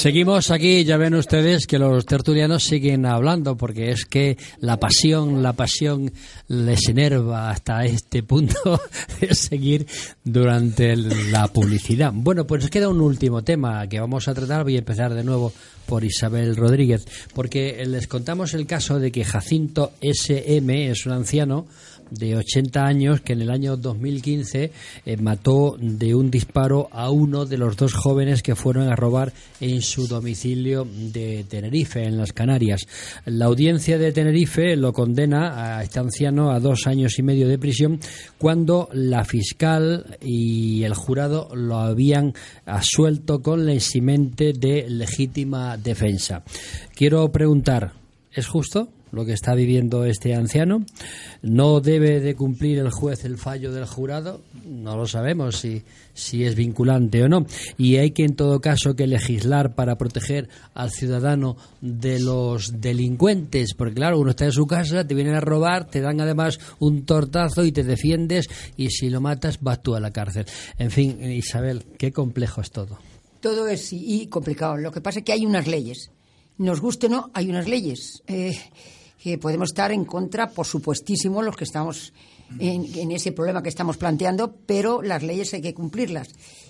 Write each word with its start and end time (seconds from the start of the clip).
Seguimos 0.00 0.50
aquí, 0.50 0.82
ya 0.84 0.96
ven 0.96 1.14
ustedes 1.14 1.66
que 1.66 1.78
los 1.78 2.06
tertulianos 2.06 2.64
siguen 2.64 3.04
hablando 3.04 3.58
porque 3.58 3.90
es 3.90 4.06
que 4.06 4.38
la 4.58 4.78
pasión, 4.78 5.42
la 5.42 5.52
pasión 5.52 6.10
les 6.48 6.88
enerva 6.88 7.50
hasta 7.50 7.84
este 7.84 8.22
punto 8.22 8.80
de 9.20 9.34
seguir 9.34 9.86
durante 10.24 10.96
la 10.96 11.48
publicidad. 11.48 12.12
Bueno, 12.14 12.46
pues 12.46 12.62
nos 12.62 12.70
queda 12.70 12.88
un 12.88 13.02
último 13.02 13.44
tema 13.44 13.86
que 13.88 14.00
vamos 14.00 14.26
a 14.26 14.32
tratar. 14.32 14.64
Voy 14.64 14.76
a 14.76 14.78
empezar 14.78 15.12
de 15.12 15.22
nuevo 15.22 15.52
por 15.90 16.04
Isabel 16.04 16.54
Rodríguez, 16.54 17.04
porque 17.34 17.84
les 17.84 18.06
contamos 18.06 18.54
el 18.54 18.64
caso 18.64 19.00
de 19.00 19.10
que 19.10 19.24
Jacinto 19.24 19.90
SM 20.00 20.88
es 20.88 21.04
un 21.04 21.12
anciano 21.12 21.66
de 22.10 22.36
80 22.36 22.84
años 22.84 23.20
que 23.20 23.32
en 23.32 23.42
el 23.42 23.50
año 23.50 23.76
2015 23.76 24.72
eh, 25.06 25.16
mató 25.16 25.76
de 25.78 26.14
un 26.14 26.30
disparo 26.30 26.88
a 26.92 27.10
uno 27.10 27.46
de 27.46 27.56
los 27.56 27.76
dos 27.76 27.94
jóvenes 27.94 28.42
que 28.42 28.56
fueron 28.56 28.88
a 28.88 28.96
robar 28.96 29.32
en 29.60 29.82
su 29.82 30.06
domicilio 30.06 30.84
de 30.84 31.44
Tenerife, 31.48 32.02
en 32.02 32.18
las 32.18 32.32
Canarias. 32.32 32.80
La 33.26 33.46
audiencia 33.46 33.98
de 33.98 34.12
Tenerife 34.12 34.76
lo 34.76 34.92
condena 34.92 35.78
a 35.78 35.82
este 35.82 36.00
anciano 36.00 36.50
a 36.50 36.60
dos 36.60 36.86
años 36.86 37.18
y 37.18 37.22
medio 37.22 37.48
de 37.48 37.58
prisión 37.58 38.00
cuando 38.38 38.88
la 38.92 39.24
fiscal 39.24 40.18
y 40.20 40.82
el 40.82 40.94
jurado 40.94 41.48
lo 41.54 41.78
habían 41.78 42.34
asuelto 42.66 43.42
con 43.42 43.66
la 43.66 43.72
eximente 43.72 44.52
de 44.52 44.88
legítima 44.88 45.76
defensa. 45.82 46.42
Quiero 46.94 47.30
preguntar, 47.32 47.92
¿es 48.32 48.46
justo? 48.46 48.88
lo 49.12 49.24
que 49.24 49.32
está 49.32 49.54
viviendo 49.54 50.04
este 50.04 50.34
anciano. 50.34 50.84
¿No 51.42 51.80
debe 51.80 52.20
de 52.20 52.34
cumplir 52.34 52.78
el 52.78 52.90
juez 52.90 53.24
el 53.24 53.38
fallo 53.38 53.72
del 53.72 53.86
jurado? 53.86 54.42
No 54.64 54.96
lo 54.96 55.06
sabemos 55.06 55.56
si, 55.56 55.82
si 56.14 56.44
es 56.44 56.54
vinculante 56.54 57.22
o 57.22 57.28
no. 57.28 57.46
Y 57.78 57.96
hay 57.96 58.12
que, 58.12 58.24
en 58.24 58.36
todo 58.36 58.60
caso, 58.60 58.94
que 58.94 59.06
legislar 59.06 59.74
para 59.74 59.96
proteger 59.96 60.48
al 60.74 60.90
ciudadano 60.90 61.56
de 61.80 62.20
los 62.20 62.80
delincuentes. 62.80 63.74
Porque, 63.76 63.94
claro, 63.94 64.18
uno 64.18 64.30
está 64.30 64.44
en 64.44 64.52
su 64.52 64.66
casa, 64.66 65.06
te 65.06 65.14
vienen 65.14 65.34
a 65.34 65.40
robar, 65.40 65.86
te 65.86 66.00
dan 66.00 66.20
además 66.20 66.58
un 66.78 67.04
tortazo 67.04 67.64
y 67.64 67.72
te 67.72 67.84
defiendes 67.84 68.48
y 68.76 68.90
si 68.90 69.10
lo 69.10 69.20
matas 69.20 69.60
vas 69.60 69.82
tú 69.82 69.94
a 69.94 70.00
la 70.00 70.12
cárcel. 70.12 70.46
En 70.78 70.90
fin, 70.90 71.18
Isabel, 71.22 71.84
qué 71.98 72.12
complejo 72.12 72.60
es 72.60 72.70
todo. 72.70 72.98
Todo 73.40 73.68
es 73.68 73.92
y 73.92 74.26
complicado. 74.26 74.76
Lo 74.76 74.92
que 74.92 75.00
pasa 75.00 75.20
es 75.20 75.24
que 75.24 75.32
hay 75.32 75.46
unas 75.46 75.66
leyes. 75.66 76.10
Nos 76.58 76.80
guste 76.80 77.06
o 77.06 77.10
no, 77.10 77.30
hay 77.32 77.48
unas 77.48 77.68
leyes. 77.68 78.22
Eh, 78.26 78.58
que 79.22 79.36
podemos 79.38 79.70
estar 79.70 79.92
en 79.92 80.04
contra, 80.04 80.50
por 80.50 80.66
supuestísimo, 80.66 81.42
los 81.42 81.54
que 81.56 81.64
estamos 81.64 82.12
en, 82.58 83.12
ese 83.12 83.32
problema 83.32 83.62
que 83.62 83.68
estamos 83.68 83.96
planteando, 83.96 84.56
pero 84.66 85.02
las 85.02 85.22
leyes 85.22 85.52
hay 85.54 85.60
que 85.60 85.74
cumplirlas. 85.74 86.28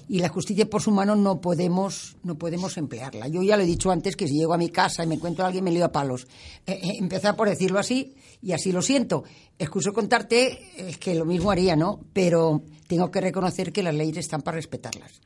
Y 0.08 0.18
la 0.18 0.28
justicia 0.28 0.68
por 0.68 0.82
su 0.82 0.90
mano 0.90 1.14
no 1.14 1.40
podemos, 1.40 2.16
no 2.24 2.36
podemos 2.36 2.76
emplearla. 2.76 3.28
Yo 3.28 3.42
ya 3.42 3.56
lo 3.56 3.62
he 3.62 3.66
dicho 3.66 3.92
antes 3.92 4.16
que 4.16 4.26
si 4.26 4.34
llego 4.34 4.52
a 4.52 4.58
mi 4.58 4.68
casa 4.68 5.04
y 5.04 5.06
me 5.06 5.14
encuentro 5.14 5.44
a 5.44 5.46
alguien, 5.46 5.62
me 5.62 5.70
lío 5.70 5.84
a 5.84 5.92
palos. 5.92 6.26
Eh, 6.66 6.72
eh, 6.72 6.96
empezar 6.98 7.36
por 7.36 7.48
decirlo 7.48 7.78
así, 7.78 8.16
y 8.42 8.52
así 8.52 8.72
lo 8.72 8.82
siento. 8.82 9.22
Excuso 9.56 9.92
contarte 9.92 10.58
es 10.76 10.98
que 10.98 11.14
lo 11.14 11.24
mismo 11.24 11.52
haría, 11.52 11.76
¿no? 11.76 12.00
Pero 12.12 12.62
tengo 12.88 13.10
que 13.12 13.20
reconocer 13.20 13.72
que 13.72 13.84
las 13.84 13.94
leyes 13.94 14.18
están 14.18 14.42
para 14.42 14.56
respetarlas. 14.56 15.20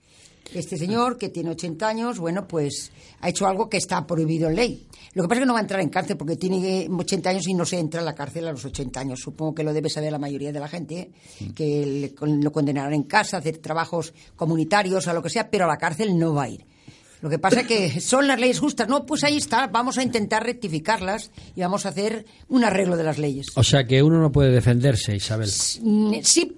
Este 0.59 0.77
señor, 0.77 1.19
que 1.19 1.29
tiene 1.29 1.51
80 1.51 1.89
años, 1.89 2.19
bueno, 2.19 2.47
pues 2.47 2.93
ha 3.21 3.29
hecho 3.29 3.47
algo 3.47 3.69
que 3.69 3.77
está 3.77 4.07
prohibido 4.07 4.49
en 4.49 4.57
ley. 4.57 4.87
Lo 5.15 5.23
que 5.23 5.29
pasa 5.29 5.41
es 5.41 5.43
que 5.43 5.47
no 5.47 5.53
va 5.53 5.61
a 5.61 5.63
entrar 5.63 5.81
en 5.81 5.89
cárcel 5.89 6.17
porque 6.17 6.37
tiene 6.37 6.89
80 6.91 7.31
años 7.31 7.47
y 7.47 7.55
no 7.55 7.65
se 7.65 7.79
entra 7.79 8.01
a 8.01 8.05
la 8.05 8.15
cárcel 8.15 8.49
a 8.49 8.53
los 8.53 8.65
80 8.65 9.01
años. 9.01 9.21
Supongo 9.21 9.55
que 9.55 9.63
lo 9.63 9.73
debe 9.73 9.89
saber 9.89 10.13
la 10.13 10.19
mayoría 10.19 10.53
de 10.53 10.61
la 10.61 10.69
gente, 10.69 10.99
¿eh? 10.99 11.11
que 11.55 11.87
le, 11.87 12.15
lo 12.43 12.53
condenarán 12.53 12.95
en 12.95 13.05
casa, 13.05 13.39
hacer 13.39 13.59
trabajos 13.59 14.15
comunitarios, 14.37 15.09
a 15.09 15.13
lo 15.13 15.23
que 15.23 15.31
sea, 15.31 15.51
pero 15.51 15.65
a 15.65 15.69
la 15.69 15.77
cárcel 15.77 16.19
no 16.19 16.35
va 16.35 16.45
a 16.45 16.49
ir. 16.49 16.65
Lo 17.25 17.31
que 17.31 17.39
pasa 17.39 17.61
es 17.61 17.67
que 17.67 18.01
son 18.03 18.27
las 18.27 18.39
leyes 18.39 18.61
justas. 18.61 18.87
No, 18.87 19.07
pues 19.07 19.25
ahí 19.25 19.39
está. 19.39 19.67
Vamos 19.69 19.97
a 19.97 20.03
intentar 20.03 20.45
rectificarlas 20.45 21.31
y 21.57 21.63
vamos 21.63 21.87
a 21.87 21.89
hacer 21.89 22.27
un 22.49 22.65
arreglo 22.65 22.97
de 22.97 23.05
las 23.05 23.19
leyes. 23.19 23.47
O 23.55 23.65
sea 23.65 23.85
que 23.85 24.03
uno 24.03 24.21
no 24.21 24.31
puede 24.31 24.51
defenderse, 24.51 25.17
Isabel. 25.17 25.49
Sí, 25.49 26.57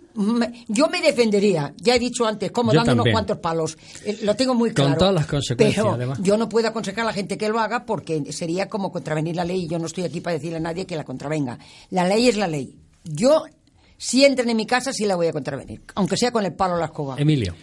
yo 0.69 0.88
me 0.88 1.00
defendería. 1.00 1.75
Ya 1.78 1.94
he 1.94 1.99
dicho 1.99 2.27
antes, 2.27 2.50
como 2.50 2.72
yo 2.72 2.78
dando 2.78 2.91
también. 2.97 3.03
unos 3.09 3.12
cuantos 3.15 3.38
palos. 3.38 3.78
Eh, 4.04 4.19
Lo 4.22 4.34
tengo 4.34 4.54
muy 4.54 4.72
claro. 4.72 4.91
Con 4.91 4.99
todas 4.99 5.15
las 5.15 5.27
consecuencias, 5.27 5.84
pero 5.84 5.94
además. 5.94 6.19
Yo 6.22 6.37
no 6.37 6.49
puedo 6.49 6.69
aconsejar 6.69 7.03
a 7.03 7.06
la 7.06 7.12
gente 7.12 7.37
que 7.38 7.49
lo 7.49 7.60
haga 7.60 7.84
porque 7.84 8.32
sería 8.32 8.69
como 8.69 8.91
contravenir 8.93 9.37
la 9.37 9.44
ley 9.44 9.65
y 9.65 9.69
yo 9.69 9.78
no 9.78 9.87
estoy 9.87 10.05
aquí 10.05 10.21
para 10.21 10.34
decirle 10.34 10.56
a 10.59 10.60
nadie 10.60 10.87
que 10.87 10.97
la 10.97 11.05
contravenga. 11.05 11.59
La 11.91 12.06
ley 12.06 12.28
es 12.28 12.37
la 12.37 12.49
ley. 12.49 12.76
Yo, 13.05 13.44
si 13.99 14.25
entran 14.25 14.49
en 14.50 14.56
mi 14.56 14.66
casa, 14.66 14.93
sí 14.93 15.05
la 15.06 15.16
voy 15.16 15.26
a 15.28 15.32
contravenir. 15.32 15.82
Aunque 15.94 16.16
sea 16.16 16.31
con 16.32 16.44
el 16.44 16.55
palo 16.55 16.75
o 16.75 16.78
la 16.78 16.87
escoba. 16.87 17.16
Emilio. 17.19 17.55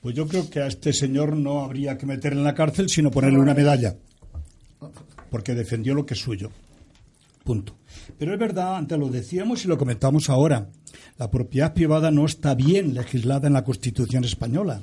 Pues 0.00 0.14
yo 0.16 0.26
creo 0.26 0.50
que 0.50 0.60
a 0.60 0.66
este 0.66 0.92
señor 0.92 1.36
no 1.36 1.62
habría 1.62 1.96
que 1.96 2.06
meterle 2.06 2.40
en 2.40 2.44
la 2.44 2.54
cárcel, 2.54 2.88
sino 2.88 3.10
ponerle 3.10 3.38
una 3.38 3.54
medalla. 3.54 3.94
Porque 5.30 5.54
defendió 5.54 5.94
lo 5.94 6.04
que 6.04 6.14
es 6.14 6.20
suyo. 6.20 6.50
Punto. 7.44 7.76
Pero 8.18 8.32
es 8.32 8.38
verdad, 8.38 8.76
antes 8.76 8.98
lo 8.98 9.08
decíamos 9.08 9.64
y 9.64 9.68
lo 9.68 9.78
comentamos 9.78 10.28
ahora, 10.28 10.68
la 11.18 11.30
propiedad 11.30 11.74
privada 11.74 12.10
no 12.10 12.24
está 12.24 12.54
bien 12.54 12.94
legislada 12.94 13.46
en 13.46 13.54
la 13.54 13.64
Constitución 13.64 14.24
española, 14.24 14.82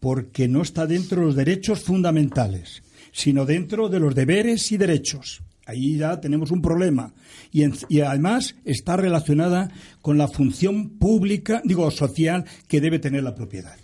porque 0.00 0.48
no 0.48 0.62
está 0.62 0.86
dentro 0.86 1.20
de 1.20 1.26
los 1.26 1.36
derechos 1.36 1.80
fundamentales, 1.80 2.82
sino 3.12 3.44
dentro 3.44 3.88
de 3.88 4.00
los 4.00 4.14
deberes 4.14 4.70
y 4.72 4.76
derechos. 4.76 5.42
Ahí 5.66 5.96
ya 5.96 6.20
tenemos 6.20 6.52
un 6.52 6.62
problema. 6.62 7.12
Y, 7.50 7.64
en, 7.64 7.74
y, 7.88 8.00
además 8.00 8.54
está 8.64 8.96
relacionada 8.96 9.70
con 10.00 10.16
la 10.16 10.28
función 10.28 10.90
pública, 10.90 11.60
digo, 11.64 11.90
social, 11.90 12.44
que 12.68 12.80
debe 12.80 13.00
tener 13.00 13.24
la 13.24 13.34
propiedad. 13.34 13.76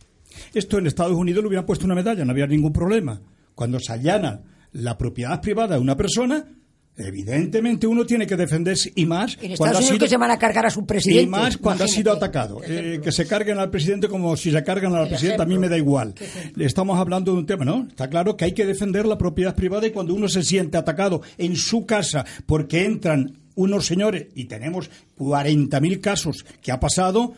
Esto 0.55 0.79
en 0.79 0.87
Estados 0.87 1.17
Unidos 1.17 1.43
le 1.43 1.49
hubieran 1.49 1.67
puesto 1.67 1.85
una 1.85 1.95
medalla, 1.95 2.25
no 2.25 2.31
había 2.31 2.47
ningún 2.47 2.73
problema. 2.73 3.21
Cuando 3.55 3.81
se 3.81 3.93
allana 3.93 4.43
la 4.73 4.97
propiedad 4.97 5.41
privada 5.41 5.75
de 5.75 5.81
una 5.81 5.97
persona, 5.97 6.47
evidentemente 6.97 7.87
uno 7.87 8.05
tiene 8.05 8.27
que 8.27 8.37
defenderse 8.37 8.93
y 8.95 9.07
más 9.07 9.39
En 9.41 9.57
cuando 9.57 9.79
ha 9.79 9.83
sido, 9.83 9.99
que 9.99 10.09
se 10.09 10.17
van 10.17 10.31
a 10.31 10.39
cargar 10.39 10.67
a 10.67 10.71
su 10.71 10.85
presidente. 10.85 11.23
y 11.23 11.27
más 11.27 11.57
cuando 11.57 11.85
ha 11.85 11.89
sido 11.89 12.13
atacado. 12.13 12.61
Eh, 12.65 13.01
que 13.03 13.13
se 13.13 13.27
carguen 13.27 13.59
al 13.59 13.71
presidente 13.71 14.09
como 14.09 14.37
si 14.37 14.51
se 14.51 14.63
cargan 14.63 14.95
al 14.95 15.05
El 15.05 15.09
presidente, 15.09 15.43
a 15.43 15.47
mí 15.47 15.59
me 15.59 15.69
da 15.69 15.77
igual. 15.77 16.15
Estamos 16.59 16.99
hablando 16.99 17.33
de 17.33 17.39
un 17.39 17.47
tema, 17.47 17.65
¿no? 17.65 17.87
Está 17.89 18.09
claro 18.09 18.37
que 18.37 18.45
hay 18.45 18.53
que 18.53 18.67
defender 18.67 19.07
la 19.07 19.19
propiedad 19.19 19.55
privada 19.55 19.87
y 19.87 19.91
cuando 19.91 20.15
uno 20.15 20.29
se 20.29 20.43
siente 20.43 20.77
atacado 20.77 21.23
en 21.39 21.57
su 21.57 21.87
casa 21.87 22.25
porque 22.47 22.85
entran 22.85 23.39
unos 23.55 23.87
señores, 23.87 24.29
y 24.35 24.45
tenemos 24.47 24.91
40.000 25.19 26.01
casos 26.01 26.45
que 26.63 26.73
ha 26.73 26.81
pasado, 26.81 27.35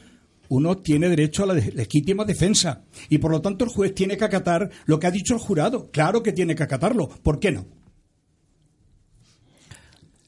uno 0.48 0.76
tiene 0.78 1.08
derecho 1.08 1.44
a 1.44 1.46
la 1.46 1.54
legítima 1.54 2.24
defensa. 2.24 2.82
Y 3.08 3.18
por 3.18 3.30
lo 3.30 3.40
tanto 3.40 3.64
el 3.64 3.70
juez 3.70 3.94
tiene 3.94 4.16
que 4.16 4.24
acatar 4.24 4.70
lo 4.86 4.98
que 4.98 5.06
ha 5.06 5.10
dicho 5.10 5.34
el 5.34 5.40
jurado. 5.40 5.90
Claro 5.90 6.22
que 6.22 6.32
tiene 6.32 6.54
que 6.54 6.62
acatarlo. 6.62 7.08
¿Por 7.08 7.40
qué 7.40 7.50
no? 7.50 7.66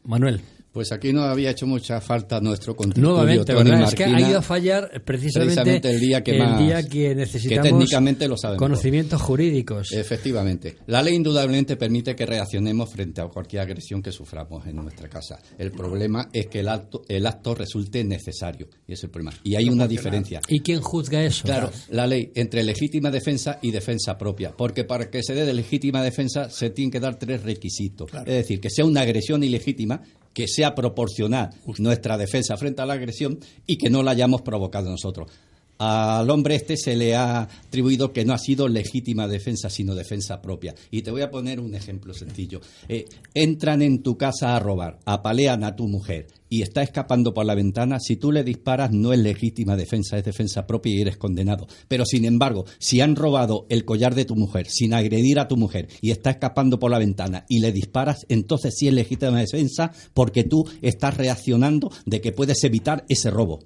Manuel. 0.06 0.40
Pues 0.76 0.92
aquí 0.92 1.10
no 1.10 1.22
había 1.22 1.52
hecho 1.52 1.66
mucha 1.66 2.02
falta 2.02 2.38
nuestro 2.38 2.76
contributo. 2.76 3.14
Nuevamente, 3.14 3.54
Tony 3.54 3.70
¿verdad? 3.70 3.88
Es 3.88 3.94
que 3.94 4.04
ha 4.04 4.20
ido 4.20 4.38
a 4.40 4.42
fallar 4.42 5.02
precisamente, 5.06 5.54
precisamente 5.54 5.90
el 5.90 6.00
día 6.00 6.22
que 6.22 6.32
el 6.32 6.38
más- 6.38 6.58
día 6.60 6.82
que 6.82 6.88
que 6.90 7.14
necesitamos 7.14 7.62
técnicamente 7.62 8.28
lo 8.28 8.36
sabemos. 8.36 8.58
conocimientos 8.62 9.22
jurídicos. 9.22 9.90
Efectivamente. 9.92 10.76
La 10.86 11.00
ley 11.02 11.14
indudablemente 11.14 11.76
permite 11.76 12.14
que 12.14 12.26
reaccionemos 12.26 12.90
frente 12.90 13.22
a 13.22 13.28
cualquier 13.28 13.62
agresión 13.62 14.02
que 14.02 14.12
suframos 14.12 14.66
en 14.66 14.76
nuestra 14.76 15.08
casa. 15.08 15.38
El 15.56 15.72
problema 15.72 16.28
es 16.30 16.48
que 16.48 16.60
el 16.60 16.68
acto, 16.68 17.04
el 17.08 17.24
acto 17.24 17.54
resulte 17.54 18.04
necesario. 18.04 18.68
Y 18.86 18.92
es 18.92 19.02
el 19.02 19.08
problema. 19.08 19.32
Y 19.44 19.54
hay 19.54 19.70
una 19.70 19.88
diferencia. 19.88 20.42
¿Y 20.46 20.60
quién 20.60 20.82
juzga 20.82 21.24
eso? 21.24 21.44
Claro, 21.44 21.70
la 21.88 22.06
ley 22.06 22.32
entre 22.34 22.62
legítima 22.62 23.10
defensa 23.10 23.60
y 23.62 23.70
defensa 23.70 24.18
propia. 24.18 24.52
Porque 24.54 24.84
para 24.84 25.08
que 25.08 25.22
se 25.22 25.32
dé 25.34 25.46
de 25.46 25.54
legítima 25.54 26.02
defensa 26.02 26.50
se 26.50 26.68
tienen 26.68 26.90
que 26.90 27.00
dar 27.00 27.18
tres 27.18 27.44
requisitos. 27.44 28.10
Es 28.12 28.24
decir, 28.26 28.60
que 28.60 28.68
sea 28.68 28.84
una 28.84 29.00
agresión 29.00 29.42
ilegítima, 29.42 30.02
que 30.36 30.48
sea 30.48 30.74
proporcional 30.74 31.48
nuestra 31.78 32.18
defensa 32.18 32.58
frente 32.58 32.82
a 32.82 32.86
la 32.86 32.92
agresión 32.92 33.40
y 33.66 33.78
que 33.78 33.88
no 33.88 34.02
la 34.02 34.10
hayamos 34.10 34.42
provocado 34.42 34.90
nosotros. 34.90 35.32
Al 35.78 36.28
hombre 36.30 36.54
este 36.54 36.76
se 36.76 36.96
le 36.96 37.14
ha 37.14 37.42
atribuido 37.42 38.12
que 38.12 38.24
no 38.24 38.32
ha 38.32 38.38
sido 38.38 38.68
legítima 38.68 39.28
defensa, 39.28 39.70
sino 39.70 39.94
defensa 39.94 40.40
propia. 40.40 40.74
Y 40.90 41.02
te 41.02 41.10
voy 41.10 41.22
a 41.22 41.30
poner 41.30 41.60
un 41.60 41.74
ejemplo 41.74 42.14
sencillo. 42.14 42.60
Eh, 42.88 43.06
entran 43.34 43.82
en 43.82 44.02
tu 44.02 44.16
casa 44.16 44.56
a 44.56 44.60
robar, 44.60 44.98
apalean 45.04 45.64
a 45.64 45.76
tu 45.76 45.88
mujer 45.88 46.28
y 46.48 46.62
está 46.62 46.82
escapando 46.82 47.34
por 47.34 47.44
la 47.44 47.54
ventana, 47.54 47.98
si 48.00 48.16
tú 48.16 48.30
le 48.32 48.44
disparas 48.44 48.92
no 48.92 49.12
es 49.12 49.18
legítima 49.18 49.76
defensa, 49.76 50.16
es 50.16 50.24
defensa 50.24 50.66
propia 50.66 50.94
y 50.94 51.00
eres 51.00 51.16
condenado. 51.16 51.66
Pero 51.88 52.04
sin 52.04 52.24
embargo, 52.24 52.64
si 52.78 53.00
han 53.00 53.16
robado 53.16 53.66
el 53.68 53.84
collar 53.84 54.14
de 54.14 54.24
tu 54.24 54.36
mujer 54.36 54.66
sin 54.68 54.94
agredir 54.94 55.38
a 55.38 55.48
tu 55.48 55.56
mujer 55.56 55.88
y 56.00 56.10
está 56.10 56.30
escapando 56.30 56.78
por 56.78 56.90
la 56.90 56.98
ventana 56.98 57.44
y 57.48 57.60
le 57.60 57.72
disparas, 57.72 58.26
entonces 58.28 58.74
sí 58.76 58.88
es 58.88 58.94
legítima 58.94 59.40
defensa 59.40 59.92
porque 60.14 60.44
tú 60.44 60.64
estás 60.82 61.16
reaccionando 61.16 61.90
de 62.04 62.20
que 62.20 62.32
puedes 62.32 62.62
evitar 62.64 63.04
ese 63.08 63.30
robo. 63.30 63.60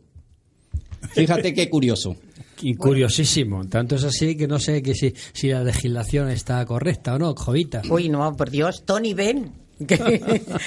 Fíjate 1.12 1.54
qué 1.54 1.68
curioso. 1.68 2.16
Y 2.62 2.74
curiosísimo. 2.74 3.66
Tanto 3.68 3.96
es 3.96 4.04
así 4.04 4.36
que 4.36 4.46
no 4.46 4.58
sé 4.58 4.82
que 4.82 4.94
si, 4.94 5.14
si 5.32 5.48
la 5.48 5.64
legislación 5.64 6.28
está 6.28 6.64
correcta 6.66 7.14
o 7.14 7.18
no, 7.18 7.34
Jovita. 7.34 7.82
Uy, 7.88 8.08
no, 8.08 8.36
por 8.36 8.50
Dios, 8.50 8.84
Tony 8.84 9.14
Ben. 9.14 9.52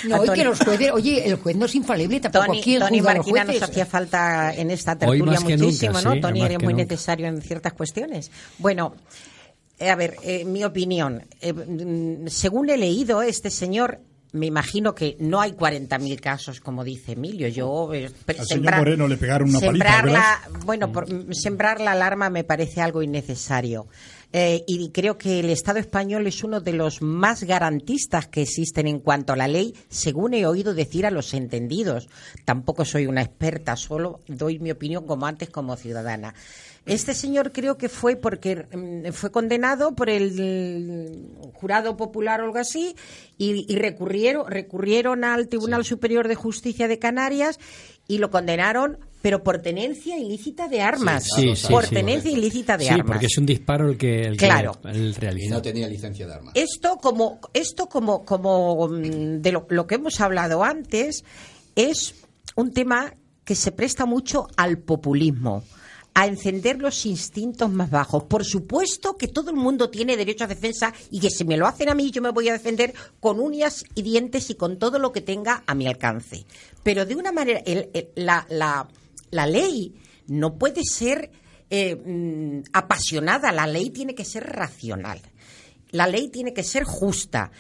No, 0.08 0.26
y 0.26 0.30
que 0.30 0.44
los 0.44 0.60
jueces, 0.60 0.92
oye, 0.92 1.28
el 1.28 1.36
juez 1.36 1.56
no 1.56 1.68
es 1.68 1.76
infalible, 1.76 2.20
tampoco 2.20 2.48
Tony, 2.48 2.60
aquí 2.60 2.74
el 2.74 2.82
Tony 2.82 3.02
Marquina 3.02 3.44
nos 3.44 3.62
hacía 3.62 3.86
falta 3.86 4.52
en 4.56 4.72
esta 4.72 4.98
tertulia 4.98 5.40
muchísimo, 5.40 5.94
nunca, 5.94 6.10
¿no? 6.10 6.14
sí, 6.16 6.22
Tony 6.22 6.42
era 6.42 6.58
muy 6.58 6.74
nunca. 6.74 6.84
necesario 6.84 7.28
en 7.28 7.40
ciertas 7.42 7.74
cuestiones. 7.74 8.32
Bueno, 8.58 8.96
eh, 9.78 9.90
a 9.90 9.96
ver, 9.96 10.16
eh, 10.24 10.46
mi 10.46 10.64
opinión. 10.64 11.24
Eh, 11.42 11.54
mm, 11.54 12.28
según 12.28 12.70
he 12.70 12.78
leído, 12.78 13.22
este 13.22 13.50
señor, 13.50 14.00
me 14.34 14.48
imagino 14.48 14.94
que 14.94 15.16
no 15.20 15.40
hay 15.42 15.52
40.000 15.54 16.20
casos, 16.20 16.60
como 16.60 16.84
dice 16.84 17.14
Emilio. 17.14 17.48
Yo, 17.48 17.94
eh, 17.94 18.10
Al 18.38 18.46
señor 18.46 18.76
Moreno 18.78 19.08
le 19.08 19.18
pegaron 19.18 19.50
una 19.50 19.60
paliza, 19.60 19.86
sembrar 19.86 20.12
la, 20.12 20.42
bueno, 20.66 20.92
por- 20.92 21.12
mm, 21.12 21.32
sembrar 21.34 21.80
la 21.80 21.92
alarma 21.94 22.30
me 22.30 22.44
parece 22.44 22.82
algo 22.82 23.02
innecesario. 23.02 23.88
Eh, 24.36 24.64
y 24.66 24.90
creo 24.90 25.16
que 25.20 25.40
el 25.42 25.52
Estado 25.52 25.78
español 25.78 26.26
es 26.26 26.44
uno 26.44 26.60
de 26.60 26.74
los 26.74 27.04
más 27.04 27.44
garantistas 27.44 28.28
que 28.28 28.42
existen 28.42 28.88
en 28.88 29.00
cuanto 29.00 29.32
a 29.32 29.36
la 29.36 29.48
ley, 29.48 29.76
según 29.90 30.34
he 30.34 30.48
oído 30.48 30.74
decir 30.74 31.06
a 31.06 31.12
los 31.12 31.36
entendidos. 31.36 32.08
Tampoco 32.44 32.84
soy 32.84 33.06
una 33.06 33.22
experta, 33.22 33.76
solo 33.76 34.22
doy 34.28 34.58
mi 34.58 34.72
opinión 34.72 35.06
como 35.06 35.28
antes 35.28 35.50
como 35.52 35.76
ciudadana. 35.76 36.34
Este 36.86 37.14
señor 37.14 37.54
creo 37.54 37.78
que 37.78 37.88
fue 37.88 38.18
porque 38.18 38.66
mm, 38.76 39.12
fue 39.14 39.32
condenado 39.32 39.96
por 39.96 40.10
el 40.10 41.28
jurado 41.54 41.96
popular 41.96 42.42
o 42.42 42.46
algo 42.46 42.58
así 42.60 42.96
y, 43.38 43.66
y 43.72 43.76
recurrieron, 43.78 44.50
recurrieron 44.52 45.24
al 45.24 45.48
Tribunal 45.48 45.86
Superior 45.86 46.28
de 46.28 46.36
Justicia 46.36 46.88
de 46.90 47.00
Canarias 47.00 47.58
y 48.06 48.18
lo 48.18 48.30
condenaron, 48.30 48.98
pero 49.22 49.44
por 49.44 49.60
tenencia 49.62 50.18
ilícita 50.20 50.68
de 50.68 50.82
armas. 50.82 51.24
Sí, 51.34 51.56
sí, 51.56 51.68
por 51.72 51.86
sí. 51.86 51.96
tenencia 51.96 52.30
ilícita 52.30 52.76
de 52.78 52.84
sí, 52.84 52.90
armas. 52.90 53.08
porque 53.08 53.28
es 53.28 53.38
un 53.38 53.46
disparo 53.46 53.90
el 53.90 53.98
que, 53.98 54.26
el 54.28 54.36
que 54.36 54.46
Claro. 54.46 54.74
el 54.84 55.12
Y 55.12 55.14
realiza. 55.14 55.56
no 55.56 55.62
tenía 55.62 55.88
licencia 55.88 56.28
de 56.28 56.34
armas. 56.34 56.52
Esto 56.56 56.98
como 56.98 57.40
esto 57.54 57.88
como 57.88 58.26
como 58.26 58.90
mm, 58.90 59.40
de 59.42 59.52
lo, 59.54 59.66
lo 59.70 59.88
que 59.88 59.96
hemos 59.96 60.20
hablado 60.20 60.66
antes 60.66 61.24
es 61.78 62.14
un 62.58 62.74
tema 62.74 63.14
que 63.46 63.56
se 63.56 63.72
presta 63.72 64.06
mucho 64.06 64.48
al 64.58 64.80
populismo 64.80 65.64
a 66.16 66.28
encender 66.28 66.80
los 66.80 67.06
instintos 67.08 67.72
más 67.72 67.90
bajos. 67.90 68.24
Por 68.26 68.46
supuesto 68.46 69.18
que 69.18 69.28
todo 69.28 69.50
el 69.50 69.56
mundo 69.56 69.90
tiene 69.90 70.16
derecho 70.16 70.44
a 70.44 70.48
defensa 70.48 70.94
y 71.10 71.20
que 71.20 71.30
si 71.32 71.44
me 71.44 71.58
lo 71.58 71.66
hacen 71.66 71.90
a 71.90 71.96
mí 71.96 72.12
yo 72.12 72.22
me 72.22 72.30
voy 72.32 72.50
a 72.50 72.54
defender 72.54 72.94
con 73.20 73.40
uñas 73.40 73.84
y 73.96 74.04
dientes 74.04 74.50
y 74.52 74.56
con 74.56 74.78
todo 74.78 75.00
lo 75.00 75.12
que 75.12 75.22
tenga 75.22 75.64
a 75.66 75.74
mi 75.74 75.88
alcance. 75.88 76.46
Pero 76.84 77.06
de 77.06 77.16
una 77.16 77.32
manera, 77.32 77.62
el- 77.66 77.90
el- 77.94 78.10
la, 78.16 78.46
la- 78.50 78.88
la 79.32 79.48
ley 79.48 79.96
no 80.28 80.56
puede 80.58 80.84
ser 80.84 81.32
eh, 81.72 81.96
mm, 81.96 82.66
apasionada, 82.74 83.52
la 83.52 83.66
ley 83.66 83.90
tiene 83.90 84.14
que 84.14 84.26
ser 84.26 84.44
racional. 84.44 85.20
La 85.90 86.06
ley 86.06 86.28
tiene 86.30 86.54
que 86.54 86.64
ser 86.64 86.84
justa. 86.84 87.52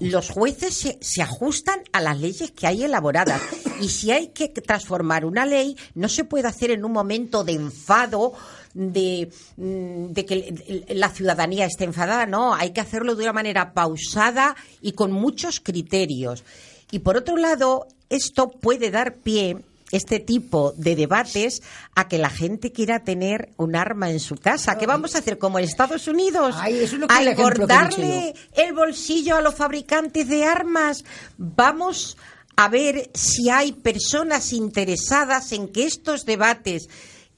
Los 0.00 0.30
jueces 0.30 0.74
se, 0.74 0.98
se 1.00 1.22
ajustan 1.22 1.80
a 1.92 2.00
las 2.00 2.18
leyes 2.18 2.50
que 2.50 2.66
hay 2.66 2.82
elaboradas. 2.82 3.40
Y 3.80 3.88
si 3.88 4.10
hay 4.10 4.28
que 4.28 4.48
transformar 4.48 5.24
una 5.24 5.46
ley, 5.46 5.76
no 5.94 6.08
se 6.08 6.24
puede 6.24 6.48
hacer 6.48 6.70
en 6.70 6.84
un 6.84 6.92
momento 6.92 7.44
de 7.44 7.52
enfado, 7.52 8.32
de, 8.74 9.30
mm, 9.56 10.12
de 10.12 10.24
que 10.26 10.86
la 10.90 11.08
ciudadanía 11.10 11.66
esté 11.66 11.84
enfadada. 11.84 12.26
No, 12.26 12.54
hay 12.54 12.70
que 12.70 12.80
hacerlo 12.80 13.14
de 13.14 13.24
una 13.24 13.32
manera 13.32 13.72
pausada 13.72 14.56
y 14.80 14.92
con 14.92 15.12
muchos 15.12 15.60
criterios. 15.60 16.44
Y 16.90 17.00
por 17.00 17.16
otro 17.16 17.36
lado, 17.36 17.86
esto 18.08 18.50
puede 18.50 18.90
dar 18.90 19.14
pie 19.14 19.56
este 19.92 20.20
tipo 20.20 20.72
de 20.76 20.94
debates 20.96 21.62
a 21.94 22.08
que 22.08 22.18
la 22.18 22.30
gente 22.30 22.72
quiera 22.72 23.00
tener 23.00 23.50
un 23.56 23.76
arma 23.76 24.10
en 24.10 24.20
su 24.20 24.36
casa. 24.36 24.78
¿Qué 24.78 24.86
vamos 24.86 25.14
a 25.14 25.18
hacer 25.18 25.38
como 25.38 25.58
en 25.58 25.64
Estados 25.64 26.06
Unidos? 26.06 26.54
Ay, 26.58 26.78
eso 26.78 26.94
es 26.94 27.00
lo 27.00 27.08
que 27.08 27.14
a 27.14 27.22
engordarle 27.22 28.34
el 28.54 28.72
bolsillo 28.72 29.36
a 29.36 29.40
los 29.40 29.54
fabricantes 29.54 30.28
de 30.28 30.44
armas. 30.44 31.04
Vamos 31.38 32.16
a 32.16 32.39
ver 32.68 33.10
si 33.14 33.50
hay 33.50 33.72
personas 33.72 34.52
interesadas 34.52 35.52
en 35.52 35.68
que 35.68 35.84
estos 35.84 36.24
debates 36.24 36.88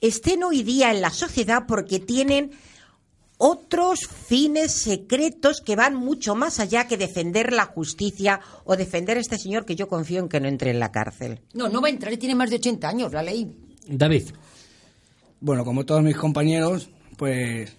estén 0.00 0.42
hoy 0.42 0.62
día 0.62 0.90
en 0.90 1.00
la 1.00 1.10
sociedad 1.10 1.64
porque 1.66 2.00
tienen 2.00 2.50
otros 3.38 4.06
fines 4.06 4.72
secretos 4.72 5.60
que 5.60 5.74
van 5.74 5.96
mucho 5.96 6.34
más 6.36 6.60
allá 6.60 6.86
que 6.86 6.96
defender 6.96 7.52
la 7.52 7.66
justicia 7.66 8.40
o 8.64 8.76
defender 8.76 9.16
a 9.16 9.20
este 9.20 9.36
señor 9.36 9.64
que 9.64 9.74
yo 9.74 9.88
confío 9.88 10.20
en 10.20 10.28
que 10.28 10.38
no 10.38 10.46
entre 10.46 10.70
en 10.70 10.78
la 10.78 10.92
cárcel. 10.92 11.40
No, 11.52 11.69
no 11.69 11.80
va 11.80 11.88
a 11.88 11.90
entrar, 11.90 12.16
tiene 12.16 12.36
más 12.36 12.50
de 12.50 12.56
80 12.56 12.88
años 12.88 13.12
la 13.12 13.22
ley. 13.22 13.52
David, 13.86 14.28
Bueno, 15.40 15.64
como 15.64 15.84
todos 15.84 16.04
mis 16.04 16.16
compañeros, 16.16 16.88
pues 17.16 17.76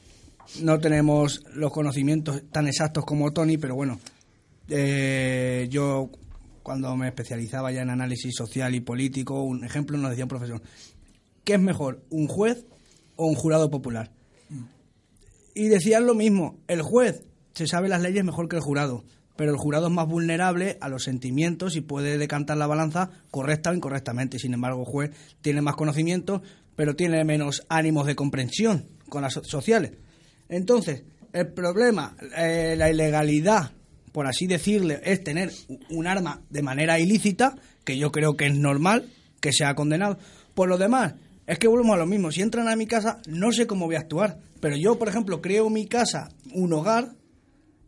no 0.59 0.79
tenemos 0.79 1.41
los 1.53 1.71
conocimientos 1.71 2.41
tan 2.51 2.67
exactos 2.67 3.05
como 3.05 3.31
Tony, 3.31 3.57
pero 3.57 3.75
bueno, 3.75 3.99
eh, 4.67 5.67
yo 5.69 6.09
cuando 6.63 6.95
me 6.95 7.07
especializaba 7.07 7.71
ya 7.71 7.81
en 7.81 7.89
análisis 7.89 8.33
social 8.35 8.73
y 8.73 8.79
político, 8.79 9.43
un 9.43 9.63
ejemplo 9.63 9.97
nos 9.97 10.09
decía 10.11 10.25
un 10.25 10.29
profesor, 10.29 10.61
¿qué 11.43 11.53
es 11.55 11.59
mejor, 11.59 12.03
un 12.09 12.27
juez 12.27 12.65
o 13.15 13.27
un 13.27 13.35
jurado 13.35 13.69
popular? 13.69 14.11
Y 15.53 15.67
decían 15.67 16.07
lo 16.07 16.15
mismo, 16.15 16.57
el 16.67 16.81
juez 16.81 17.23
se 17.53 17.67
sabe 17.67 17.89
las 17.89 18.01
leyes 18.01 18.23
mejor 18.23 18.49
que 18.49 18.55
el 18.55 18.61
jurado, 18.61 19.03
pero 19.35 19.51
el 19.51 19.57
jurado 19.57 19.87
es 19.87 19.93
más 19.93 20.07
vulnerable 20.07 20.77
a 20.81 20.89
los 20.89 21.03
sentimientos 21.03 21.75
y 21.75 21.81
puede 21.81 22.17
decantar 22.17 22.57
la 22.57 22.65
balanza 22.67 23.11
correcta 23.29 23.69
o 23.69 23.73
incorrectamente. 23.73 24.39
Sin 24.39 24.53
embargo, 24.53 24.79
el 24.81 24.87
juez 24.87 25.11
tiene 25.41 25.61
más 25.61 25.75
conocimientos, 25.75 26.41
pero 26.75 26.95
tiene 26.95 27.23
menos 27.23 27.63
ánimos 27.69 28.07
de 28.07 28.15
comprensión 28.15 28.87
con 29.09 29.21
las 29.21 29.33
so- 29.33 29.43
sociales. 29.43 29.91
Entonces, 30.49 31.03
el 31.33 31.47
problema, 31.53 32.15
eh, 32.37 32.75
la 32.77 32.89
ilegalidad, 32.89 33.71
por 34.13 34.27
así 34.27 34.47
decirle, 34.47 35.01
es 35.03 35.23
tener 35.23 35.51
un 35.89 36.07
arma 36.07 36.41
de 36.49 36.61
manera 36.61 36.99
ilícita, 36.99 37.55
que 37.83 37.97
yo 37.97 38.11
creo 38.11 38.37
que 38.37 38.45
es 38.45 38.55
normal 38.55 39.09
que 39.41 39.51
sea 39.51 39.75
condenado. 39.75 40.17
Por 40.53 40.69
lo 40.69 40.77
demás, 40.77 41.15
es 41.47 41.59
que 41.59 41.67
volvemos 41.67 41.95
a 41.95 41.99
lo 41.99 42.05
mismo. 42.05 42.31
Si 42.31 42.41
entran 42.41 42.69
a 42.69 42.75
mi 42.75 42.85
casa, 42.85 43.19
no 43.27 43.51
sé 43.51 43.67
cómo 43.67 43.87
voy 43.87 43.95
a 43.95 43.99
actuar. 43.99 44.39
Pero 44.61 44.77
yo, 44.77 44.97
por 44.97 45.09
ejemplo, 45.09 45.41
creo 45.41 45.69
mi 45.69 45.87
casa 45.87 46.29
un 46.53 46.71
hogar 46.71 47.15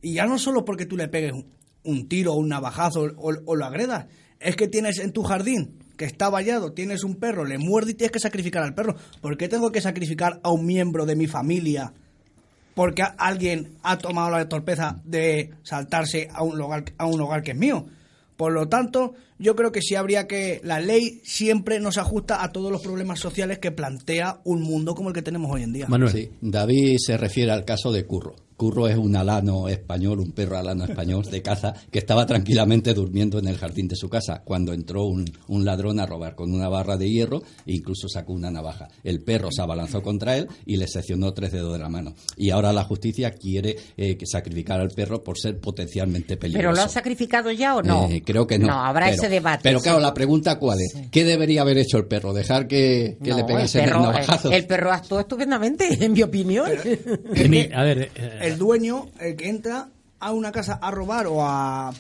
y 0.01 0.15
ya 0.15 0.25
no 0.25 0.37
solo 0.37 0.65
porque 0.65 0.85
tú 0.85 0.97
le 0.97 1.07
pegues 1.07 1.31
un, 1.31 1.45
un 1.83 2.09
tiro 2.09 2.33
o 2.33 2.37
un 2.37 2.49
navajazo 2.49 3.03
o, 3.17 3.31
o 3.45 3.55
lo 3.55 3.65
agredas, 3.65 4.07
es 4.39 4.55
que 4.55 4.67
tienes 4.67 4.99
en 4.99 5.13
tu 5.13 5.23
jardín 5.23 5.79
que 5.95 6.05
está 6.05 6.29
vallado, 6.29 6.73
tienes 6.73 7.03
un 7.03 7.15
perro, 7.15 7.45
le 7.45 7.57
muerde 7.57 7.91
y 7.91 7.93
tienes 7.93 8.11
que 8.11 8.19
sacrificar 8.19 8.63
al 8.63 8.73
perro. 8.73 8.95
¿Por 9.21 9.37
qué 9.37 9.47
tengo 9.47 9.71
que 9.71 9.79
sacrificar 9.79 10.39
a 10.43 10.51
un 10.51 10.65
miembro 10.65 11.05
de 11.05 11.15
mi 11.15 11.27
familia? 11.27 11.93
Porque 12.75 13.03
alguien 13.17 13.77
ha 13.81 13.97
tomado 13.97 14.29
la 14.29 14.47
torpeza 14.47 15.01
de 15.03 15.51
saltarse 15.63 16.29
a 16.31 16.43
un 16.43 16.61
hogar, 16.61 16.83
a 16.97 17.07
un 17.07 17.19
hogar 17.21 17.41
que 17.41 17.51
es 17.51 17.57
mío. 17.57 17.87
Por 18.37 18.51
lo 18.51 18.67
tanto, 18.67 19.15
yo 19.39 19.55
creo 19.55 19.71
que 19.71 19.81
sí 19.81 19.95
habría 19.95 20.27
que. 20.27 20.59
La 20.63 20.79
ley 20.79 21.21
siempre 21.23 21.79
nos 21.79 21.97
ajusta 21.97 22.43
a 22.43 22.51
todos 22.51 22.71
los 22.71 22.81
problemas 22.81 23.19
sociales 23.19 23.59
que 23.59 23.71
plantea 23.71 24.41
un 24.43 24.61
mundo 24.61 24.93
como 24.93 25.09
el 25.09 25.15
que 25.15 25.21
tenemos 25.21 25.51
hoy 25.51 25.63
en 25.63 25.73
día. 25.73 25.87
Manuel. 25.87 26.11
Sí, 26.11 26.29
David 26.41 26.97
se 26.99 27.17
refiere 27.17 27.51
al 27.51 27.65
caso 27.65 27.91
de 27.91 28.05
Curro. 28.05 28.35
Curro 28.57 28.87
es 28.87 28.95
un 28.97 29.15
alano 29.15 29.67
español, 29.67 30.19
un 30.21 30.31
perro 30.31 30.57
alano 30.57 30.85
español 30.85 31.23
de 31.25 31.41
caza 31.41 31.73
que 31.91 31.99
estaba 31.99 32.25
tranquilamente 32.25 32.93
durmiendo 32.93 33.37
en 33.39 33.47
el 33.47 33.57
jardín 33.57 33.87
de 33.87 33.95
su 33.95 34.07
casa 34.09 34.41
cuando 34.45 34.71
entró 34.73 35.03
un, 35.05 35.25
un 35.47 35.65
ladrón 35.65 35.99
a 35.99 36.05
robar 36.05 36.35
con 36.35 36.53
una 36.53 36.69
barra 36.69 36.95
de 36.97 37.09
hierro 37.09 37.41
e 37.65 37.73
incluso 37.73 38.07
sacó 38.07 38.33
una 38.33 38.49
navaja. 38.51 38.87
El 39.03 39.21
perro 39.21 39.49
se 39.51 39.61
abalanzó 39.61 40.01
contra 40.01 40.37
él 40.37 40.47
y 40.65 40.77
le 40.77 40.87
seccionó 40.87 41.33
tres 41.33 41.51
dedos 41.51 41.73
de 41.73 41.79
la 41.79 41.89
mano. 41.89 42.15
Y 42.37 42.51
ahora 42.51 42.71
la 42.71 42.83
justicia 42.85 43.31
quiere 43.31 43.75
eh, 43.97 44.15
que 44.17 44.25
sacrificar 44.25 44.79
al 44.79 44.89
perro 44.91 45.23
por 45.23 45.37
ser 45.37 45.59
potencialmente 45.59 46.37
peligroso. 46.37 46.61
¿Pero 46.63 46.75
lo 46.75 46.81
han 46.81 46.89
sacrificado 46.89 47.51
ya 47.51 47.75
o 47.75 47.81
no? 47.81 48.07
Eh, 48.09 48.23
creo 48.25 48.47
que 48.47 48.57
no. 48.57 48.67
No, 48.67 48.73
habrá 48.85 49.07
Pero- 49.07 49.17
ese 49.17 49.29
debate. 49.29 49.61
Pero 49.63 49.79
sí. 49.79 49.83
claro, 49.83 49.99
la 49.99 50.13
pregunta 50.13 50.57
cuál 50.59 50.79
es, 50.79 50.95
¿qué 51.11 51.25
debería 51.25 51.61
haber 51.61 51.77
hecho 51.77 51.97
el 51.97 52.05
perro? 52.05 52.33
¿Dejar 52.33 52.67
que, 52.67 53.17
que 53.21 53.31
No, 53.31 53.35
le 53.35 53.41
el 53.41 53.47
pegase 53.47 53.79
el 53.79 53.85
perro, 53.89 54.01
navajazo? 54.01 54.51
el 54.51 54.65
perro 54.65 54.91
actuó 54.93 55.19
estupendamente, 55.19 56.03
en 56.05 56.13
mi 56.13 56.21
opinión. 56.23 56.69
Emi- 57.33 57.69
a 57.73 57.83
ver, 57.83 58.09
eh, 58.15 58.39
el 58.45 58.57
dueño, 58.57 59.07
el 59.19 59.35
que 59.35 59.49
entra 59.49 59.89
a 60.19 60.31
una 60.31 60.51
casa 60.51 60.79
a 60.81 60.91
robar 60.91 61.27
o 61.27 61.43
a, 61.45 61.93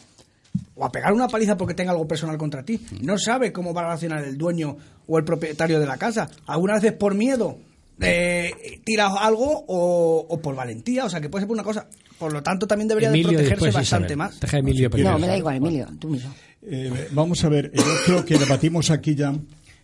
o 0.75 0.85
a 0.85 0.91
pegar 0.91 1.13
una 1.13 1.27
paliza 1.27 1.57
porque 1.57 1.73
tenga 1.73 1.91
algo 1.91 2.07
personal 2.07 2.37
contra 2.37 2.63
ti, 2.63 2.79
no 3.01 3.17
sabe 3.17 3.51
cómo 3.51 3.73
va 3.73 3.81
a 3.81 3.87
reaccionar 3.87 4.23
el 4.23 4.37
dueño 4.37 4.77
o 5.07 5.17
el 5.17 5.23
propietario 5.23 5.79
de 5.79 5.85
la 5.85 5.97
casa. 5.97 6.29
Algunas 6.47 6.81
veces 6.81 6.97
por 6.97 7.13
miedo 7.13 7.57
eh, 7.99 8.51
tiras 8.83 9.13
algo 9.19 9.65
o, 9.67 10.25
o 10.27 10.39
por 10.41 10.55
valentía, 10.55 11.05
o 11.05 11.09
sea 11.09 11.21
que 11.21 11.29
puede 11.29 11.41
ser 11.43 11.47
por 11.47 11.55
una 11.55 11.63
cosa. 11.63 11.87
Por 12.17 12.31
lo 12.31 12.41
tanto, 12.41 12.65
también 12.65 12.87
debería 12.87 13.11
de 13.11 13.21
protegerse 13.21 13.49
después 13.51 13.73
bastante 13.73 14.13
Isabel. 14.13 14.17
más. 14.17 14.39
Deja 14.39 14.57
a 14.57 14.59
Emilio 14.61 14.89
primero. 14.89 15.13
No, 15.13 15.19
me 15.19 15.27
da 15.27 15.37
igual, 15.37 15.57
Emilio, 15.57 15.87
tú 15.99 16.09
mismo. 16.09 16.33
Eh, 16.61 17.09
vamos 17.11 17.43
a 17.43 17.49
ver, 17.49 17.71
yo 17.73 17.83
creo 18.05 18.25
que 18.25 18.37
debatimos 18.37 18.89
aquí 18.89 19.15
ya 19.15 19.33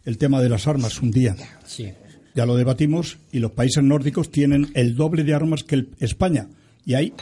el 0.06 0.18
tema 0.18 0.42
de 0.42 0.50
las 0.50 0.66
armas 0.68 1.02
un 1.02 1.12
día. 1.12 1.36
Sí. 1.66 1.92
Ya 2.36 2.46
lo 2.46 2.56
debatimos 2.56 3.18
y 3.32 3.40
los 3.40 3.52
países 3.52 3.84
nórdicos 3.84 4.32
tienen 4.32 4.70
el 4.74 4.96
doble 4.96 5.24
de 5.24 5.34
armas 5.34 5.64
que 5.64 5.76
el- 5.76 5.90
España. 6.00 6.48
Y 6.86 6.94
hay 6.96 7.14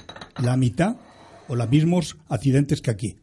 la 0.41 0.55
mitad 0.55 0.95
o 1.47 1.55
los 1.55 1.69
mismos 1.69 2.17
accidentes 2.29 2.81
que 2.81 2.91
aquí. 2.91 3.15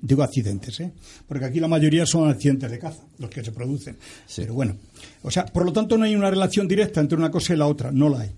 Digo 0.00 0.22
accidentes, 0.22 0.80
¿eh? 0.80 0.90
Porque 1.28 1.44
aquí 1.44 1.60
la 1.60 1.68
mayoría 1.68 2.06
son 2.06 2.28
accidentes 2.30 2.70
de 2.70 2.78
caza, 2.78 3.02
los 3.18 3.30
que 3.30 3.44
se 3.44 3.52
producen. 3.52 3.96
Pero 4.34 4.54
bueno, 4.54 4.76
o 5.22 5.30
sea, 5.30 5.44
por 5.46 5.64
lo 5.64 5.72
tanto 5.72 5.96
no 5.98 6.04
hay 6.04 6.16
una 6.16 6.30
relación 6.30 6.66
directa 6.66 7.00
entre 7.00 7.18
una 7.18 7.30
cosa 7.30 7.52
y 7.54 7.58
la 7.58 7.66
otra, 7.66 7.92
no 7.92 8.08
la 8.08 8.20
hay. 8.20 8.30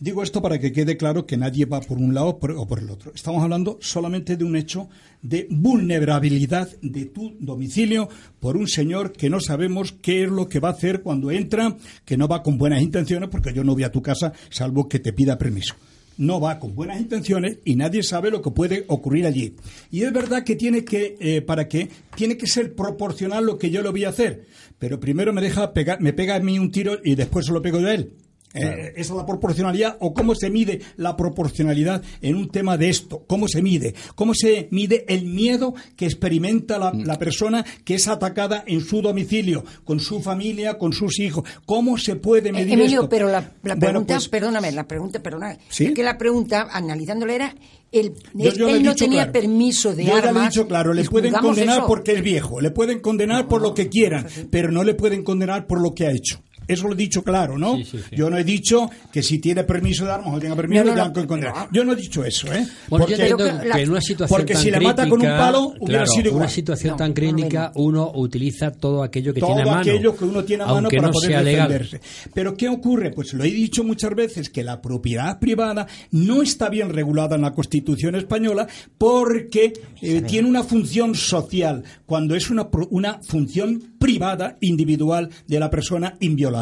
Digo 0.00 0.24
esto 0.24 0.42
para 0.42 0.58
que 0.58 0.72
quede 0.72 0.96
claro 0.96 1.24
que 1.24 1.36
nadie 1.36 1.66
va 1.66 1.80
por 1.80 1.98
un 1.98 2.14
lado 2.14 2.38
o 2.40 2.66
por 2.66 2.78
el 2.80 2.90
otro. 2.90 3.12
Estamos 3.14 3.42
hablando 3.42 3.78
solamente 3.80 4.36
de 4.36 4.44
un 4.44 4.56
hecho 4.56 4.88
de 5.22 5.46
vulnerabilidad 5.48 6.68
de 6.82 7.06
tu 7.06 7.36
domicilio 7.38 8.08
por 8.40 8.56
un 8.56 8.66
señor 8.66 9.12
que 9.12 9.30
no 9.30 9.40
sabemos 9.40 9.92
qué 9.92 10.24
es 10.24 10.30
lo 10.30 10.48
que 10.48 10.58
va 10.58 10.70
a 10.70 10.72
hacer 10.72 11.00
cuando 11.02 11.30
entra, 11.30 11.76
que 12.04 12.16
no 12.16 12.26
va 12.26 12.42
con 12.42 12.58
buenas 12.58 12.82
intenciones, 12.82 13.30
porque 13.30 13.52
yo 13.52 13.62
no 13.62 13.74
voy 13.74 13.84
a 13.84 13.92
tu 13.92 14.02
casa 14.02 14.32
salvo 14.50 14.88
que 14.88 14.98
te 14.98 15.12
pida 15.12 15.38
permiso. 15.38 15.74
No 16.16 16.40
va 16.40 16.58
con 16.58 16.74
buenas 16.74 17.00
intenciones 17.00 17.58
y 17.64 17.76
nadie 17.76 18.02
sabe 18.02 18.30
lo 18.30 18.42
que 18.42 18.50
puede 18.50 18.84
ocurrir 18.88 19.26
allí. 19.26 19.54
Y 19.90 20.02
es 20.02 20.12
verdad 20.12 20.42
que 20.42 20.56
tiene 20.56 20.84
que, 20.84 21.16
eh, 21.20 21.40
para 21.40 21.68
que, 21.68 21.88
tiene 22.16 22.36
que 22.36 22.46
ser 22.46 22.74
proporcional 22.74 23.46
lo 23.46 23.58
que 23.58 23.70
yo 23.70 23.80
le 23.80 23.90
voy 23.90 24.04
a 24.04 24.10
hacer. 24.10 24.46
Pero 24.78 24.98
primero 24.98 25.32
me 25.32 25.40
deja 25.40 25.72
pegar, 25.72 26.00
me 26.00 26.12
pega 26.12 26.34
a 26.34 26.40
mí 26.40 26.58
un 26.58 26.72
tiro 26.72 26.98
y 27.02 27.14
después 27.14 27.46
se 27.46 27.52
lo 27.52 27.62
pego 27.62 27.80
yo 27.80 27.88
a 27.88 27.94
él. 27.94 28.12
Eh, 28.54 28.92
¿Esa 28.96 29.12
es 29.12 29.16
la 29.16 29.26
proporcionalidad 29.26 29.96
o 30.00 30.14
cómo 30.14 30.34
se 30.34 30.48
mide 30.48 30.80
la 30.96 31.16
proporcionalidad 31.16 32.02
en 32.22 32.36
un 32.36 32.48
tema 32.48 32.76
de 32.76 32.88
esto? 32.88 33.24
¿Cómo 33.26 33.48
se 33.48 33.60
mide? 33.62 33.94
¿Cómo 34.14 34.32
se 34.34 34.68
mide 34.70 35.04
el 35.08 35.24
miedo 35.26 35.74
que 35.96 36.04
experimenta 36.06 36.78
la, 36.78 36.92
la 36.94 37.18
persona 37.18 37.64
que 37.84 37.94
es 37.96 38.06
atacada 38.08 38.62
en 38.66 38.80
su 38.80 39.02
domicilio, 39.02 39.64
con 39.84 39.98
su 40.00 40.20
familia, 40.22 40.78
con 40.78 40.92
sus 40.92 41.18
hijos? 41.18 41.44
¿Cómo 41.66 41.98
se 41.98 42.16
puede 42.16 42.50
Eh, 42.50 42.52
medir 42.52 42.72
Emilio, 42.74 43.00
esto? 43.00 43.08
pero 43.08 43.26
la, 43.28 43.40
la 43.40 43.74
Bueno, 43.74 43.78
pregunta, 43.80 44.14
pues, 44.14 44.28
perdóname, 44.28 44.72
la 44.72 44.86
pregunta, 44.86 45.20
perdóname, 45.20 45.58
¿Sí? 45.68 45.86
es 45.86 45.92
que 45.92 46.02
la 46.04 46.16
pregunta, 46.16 46.68
analizándola, 46.70 47.34
era, 47.34 47.54
el, 47.90 48.12
Yo- 48.34 48.50
él, 48.50 48.54
yo 48.56 48.80
no 48.80 48.94
tenía 48.94 49.18
claro. 49.24 49.32
permiso 49.32 49.94
de 49.94 50.04
Yo 50.04 50.12
ya 50.12 50.18
armas. 50.18 50.34
le 50.34 50.40
he 50.40 50.48
dicho 50.50 50.66
claro, 50.68 50.94
le 50.94 51.04
pueden 51.04 51.32
condenar 51.34 51.78
eso. 51.78 51.86
porque 51.86 52.12
es 52.12 52.22
viejo, 52.22 52.60
le 52.60 52.70
pueden 52.70 53.00
condenar 53.00 53.48
por 53.48 53.62
lo 53.62 53.74
que 53.74 53.88
quieran, 53.88 54.26
pero 54.50 54.70
no 54.70 54.82
le 54.84 54.94
pueden 54.94 55.22
condenar 55.24 55.66
por 55.66 55.80
lo 55.80 55.92
que 55.94 56.06
ha 56.06 56.10
hecho. 56.12 56.40
Eso 56.66 56.86
lo 56.88 56.94
he 56.94 56.96
dicho 56.96 57.22
claro, 57.22 57.58
¿no? 57.58 57.76
Sí, 57.76 57.84
sí, 57.84 57.98
sí. 58.10 58.16
Yo 58.16 58.30
no 58.30 58.38
he 58.38 58.44
dicho 58.44 58.90
que 59.12 59.22
si 59.22 59.38
tiene 59.38 59.64
permiso 59.64 60.04
de 60.04 60.12
armas 60.12 60.34
o 60.34 60.38
tenga 60.38 60.56
permiso, 60.56 60.84
No, 60.84 60.94
no, 60.94 61.68
Yo 61.72 61.84
no 61.84 61.92
he 61.92 61.96
dicho 61.96 62.24
eso, 62.24 62.52
¿eh? 62.52 62.66
Bueno, 62.88 63.06
Porque- 63.06 63.28
yo 63.28 63.36
que 63.36 63.44
la- 63.44 63.60
que 63.76 63.82
en 63.82 63.90
una 63.90 64.00
situación 64.00 64.36
porque 64.38 64.54
tan 64.54 64.62
si 64.62 64.70
le 64.70 64.80
mata 64.80 65.02
con 65.04 65.12
un 65.12 65.18
crítica, 65.20 65.38
palo, 65.38 65.60
hubiera 65.78 66.04
claro, 66.04 66.06
sido 66.06 66.28
igual. 66.28 66.42
una 66.42 66.48
situación 66.48 66.90
No, 66.92 66.96
tan 66.96 67.08
no, 67.10 67.14
crítica, 67.14 67.72
no. 67.74 67.82
uno 67.82 68.12
utiliza 68.14 68.70
todo 68.72 69.02
aquello 69.02 69.34
que 69.34 69.40
todo 69.40 69.54
tiene 69.54 69.62
a 69.62 69.66
mano. 69.66 69.80
aquello 69.80 70.16
que 70.16 70.24
uno 70.24 70.44
tiene 70.44 70.62
a 70.64 70.66
mano 70.66 70.88
para 70.88 71.02
no 71.08 71.12
poder 71.12 71.44
defenderse. 71.44 72.00
Pero 72.32 72.56
¿qué 72.56 72.68
ocurre? 72.68 73.10
Pues 73.10 73.32
lo 73.34 73.44
he 73.44 73.50
dicho 73.50 73.84
muchas 73.84 74.14
veces 74.14 74.48
que 74.50 74.62
la 74.64 74.80
propiedad 74.80 75.38
privada 75.38 75.86
no 76.12 76.42
está 76.42 76.68
bien 76.68 76.90
regulada 76.90 77.36
en 77.36 77.42
la 77.42 77.52
Constitución 77.52 78.14
española 78.14 78.66
porque 78.98 79.72
eh, 80.02 80.22
tiene 80.22 80.48
una 80.48 80.62
función 80.62 81.14
social 81.14 81.82
cuando 82.06 82.34
es 82.34 82.50
una 82.50 82.70
pro- 82.70 82.88
una 82.90 83.20
función 83.22 83.94
privada 83.98 84.56
individual 84.60 85.30
de 85.46 85.58
la 85.60 85.70
persona 85.70 86.16
inviolable. 86.20 86.53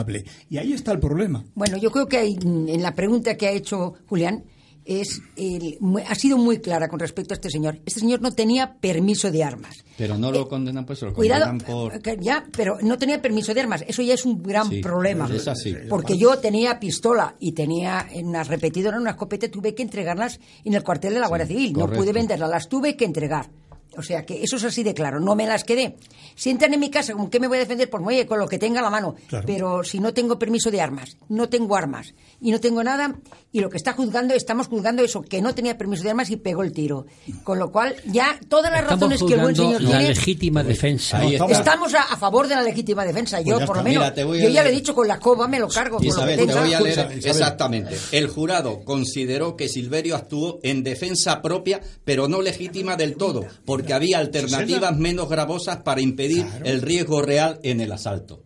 Y 0.49 0.59
ahí 0.59 0.73
está 0.73 0.93
el 0.93 0.99
problema. 1.01 1.45
Bueno, 1.55 1.77
yo 1.77 1.91
creo 1.91 2.07
que 2.09 2.17
hay, 2.19 2.39
en 2.43 2.83
la 2.83 2.95
pregunta 2.95 3.37
que 3.37 3.47
ha 3.49 3.53
hecho 3.53 3.95
Julián 4.09 4.45
es 4.85 5.21
el- 5.37 5.79
ha 6.09 6.15
sido 6.17 6.37
muy 6.39 6.59
clara 6.59 6.89
con 6.89 6.99
respecto 6.99 7.35
a 7.35 7.37
este 7.37 7.51
señor. 7.51 7.79
Este 7.87 8.01
señor 8.01 8.21
no 8.21 8.33
tenía 8.33 8.79
permiso 8.81 9.31
de 9.31 9.45
armas. 9.45 9.77
Pero 9.97 10.19
no 10.19 10.33
lo 10.33 10.49
condenan, 10.49 10.85
pues 10.85 11.01
lo 11.03 11.15
Cuidado, 11.15 11.47
condenan 11.47 11.73
por... 11.73 12.03
que 12.03 12.17
ya, 12.21 12.45
pero 12.57 12.79
no 12.83 12.99
tenía 12.99 13.23
permiso 13.23 13.55
de 13.55 13.61
armas. 13.61 13.85
Eso 13.87 14.03
ya 14.03 14.15
es 14.15 14.25
un 14.25 14.43
gran 14.43 14.69
Sí, 14.69 14.81
problema. 14.81 15.29
es 15.33 15.47
así. 15.47 15.73
Porque 15.89 16.19
yo 16.19 16.37
tenía 16.39 16.81
pistola 16.81 17.37
y 17.39 17.53
tenía 17.53 18.09
una 18.17 18.43
repetidora, 18.43 18.99
una 18.99 19.11
escopeta, 19.11 19.49
tuve 19.49 19.73
que 19.73 19.85
entregarlas 19.85 20.41
en 20.65 20.75
el 20.75 20.83
cuartel 20.83 21.15
de 21.15 21.21
la 21.21 21.29
Guardia 21.29 21.47
Civil. 21.47 21.75
No 21.75 21.89
pude 21.89 22.13
venderlas, 22.13 22.51
las 22.51 22.69
tuve 22.69 22.97
que 22.97 23.05
entregar. 23.05 23.51
O 23.97 24.03
sea 24.03 24.25
que 24.25 24.43
eso 24.43 24.57
es 24.57 24.65
así 24.65 24.83
de 24.83 24.95
claro, 24.95 25.21
no 25.21 25.35
me 25.35 25.47
las 25.47 25.65
quedé. 25.65 25.97
Si 26.35 26.51
entran 26.51 26.73
en 26.75 26.81
mi 26.81 26.91
casa, 26.91 27.13
¿con 27.13 27.29
qué 27.29 27.39
me 27.41 27.47
voy 27.49 27.59
a 27.59 27.61
defender? 27.61 27.91
Pues 27.91 28.03
oye, 28.07 28.27
con 28.27 28.39
lo 28.39 28.49
que 28.49 28.59
tenga 28.59 28.81
a 28.81 28.83
la 28.83 28.91
mano. 28.91 29.15
Claro. 29.29 29.45
Pero 29.47 29.85
si 29.85 29.99
no 30.01 30.15
tengo 30.15 30.39
permiso 30.39 30.71
de 30.71 30.81
armas, 30.81 31.17
no 31.29 31.49
tengo 31.49 31.77
armas 31.77 32.15
y 32.41 32.51
no 32.51 32.61
tengo 32.61 32.83
nada, 32.83 33.15
y 33.53 33.61
lo 33.61 33.69
que 33.71 33.77
está 33.77 33.93
juzgando, 33.93 34.35
estamos 34.35 34.67
juzgando 34.69 35.03
eso, 35.05 35.21
que 35.23 35.43
no 35.43 35.55
tenía 35.55 35.77
permiso 35.77 36.03
de 36.03 36.11
armas 36.11 36.31
y 36.31 36.37
pegó 36.37 36.63
el 36.63 36.73
tiro. 36.73 37.07
Con 37.45 37.59
lo 37.59 37.71
cual, 37.71 37.95
ya 38.07 38.39
todas 38.49 38.73
las 38.73 38.83
Estamos 38.83 39.01
razones 39.11 39.23
que 39.23 39.35
el 39.35 39.41
buen 39.41 39.55
señor 39.57 39.83
la 39.83 39.91
tiene. 39.91 40.09
legítima 40.09 40.63
defensa. 40.65 41.19
Ahí 41.19 41.35
está. 41.35 41.47
Estamos 41.47 41.95
a, 41.95 42.03
a 42.03 42.17
favor 42.17 42.49
de 42.49 42.55
la 42.55 42.63
legítima 42.63 43.05
defensa. 43.05 43.41
Yo, 43.43 43.61
ya 43.61 43.67
por 43.67 43.77
lo 43.77 43.83
menos, 43.83 44.11
Mira, 44.17 44.25
yo 44.43 44.49
ya 44.49 44.63
le 44.65 44.71
he 44.71 44.73
dicho 44.73 44.95
con 44.95 45.07
la 45.07 45.19
coba 45.21 45.47
me 45.49 45.59
lo 45.59 45.69
cargo. 45.69 45.99
con 45.99 46.07
lo 46.07 46.15
que 46.27 46.37
te 46.37 46.47
tenga. 46.47 46.61
voy 46.63 46.73
a 46.73 46.81
leer 46.81 46.93
Isabel, 46.93 47.19
Isabel. 47.19 47.31
exactamente. 47.37 47.97
El 48.13 48.29
jurado 48.29 48.85
consideró 48.85 49.57
que 49.57 49.69
Silverio 49.69 50.17
actuó 50.17 50.59
en 50.63 50.83
defensa 50.83 51.43
propia, 51.43 51.81
pero 52.05 52.29
no 52.29 52.41
legítima 52.43 52.97
del 52.97 53.17
todo, 53.17 53.45
porque 53.67 53.82
había 53.93 54.19
alternativas 54.19 54.97
menos 54.97 55.29
gravosas 55.29 55.79
para 55.79 56.01
impedir 56.01 56.47
el 56.65 56.83
riesgo 56.83 57.23
real 57.23 57.59
en 57.62 57.81
el 57.81 57.91
asalto. 57.93 58.43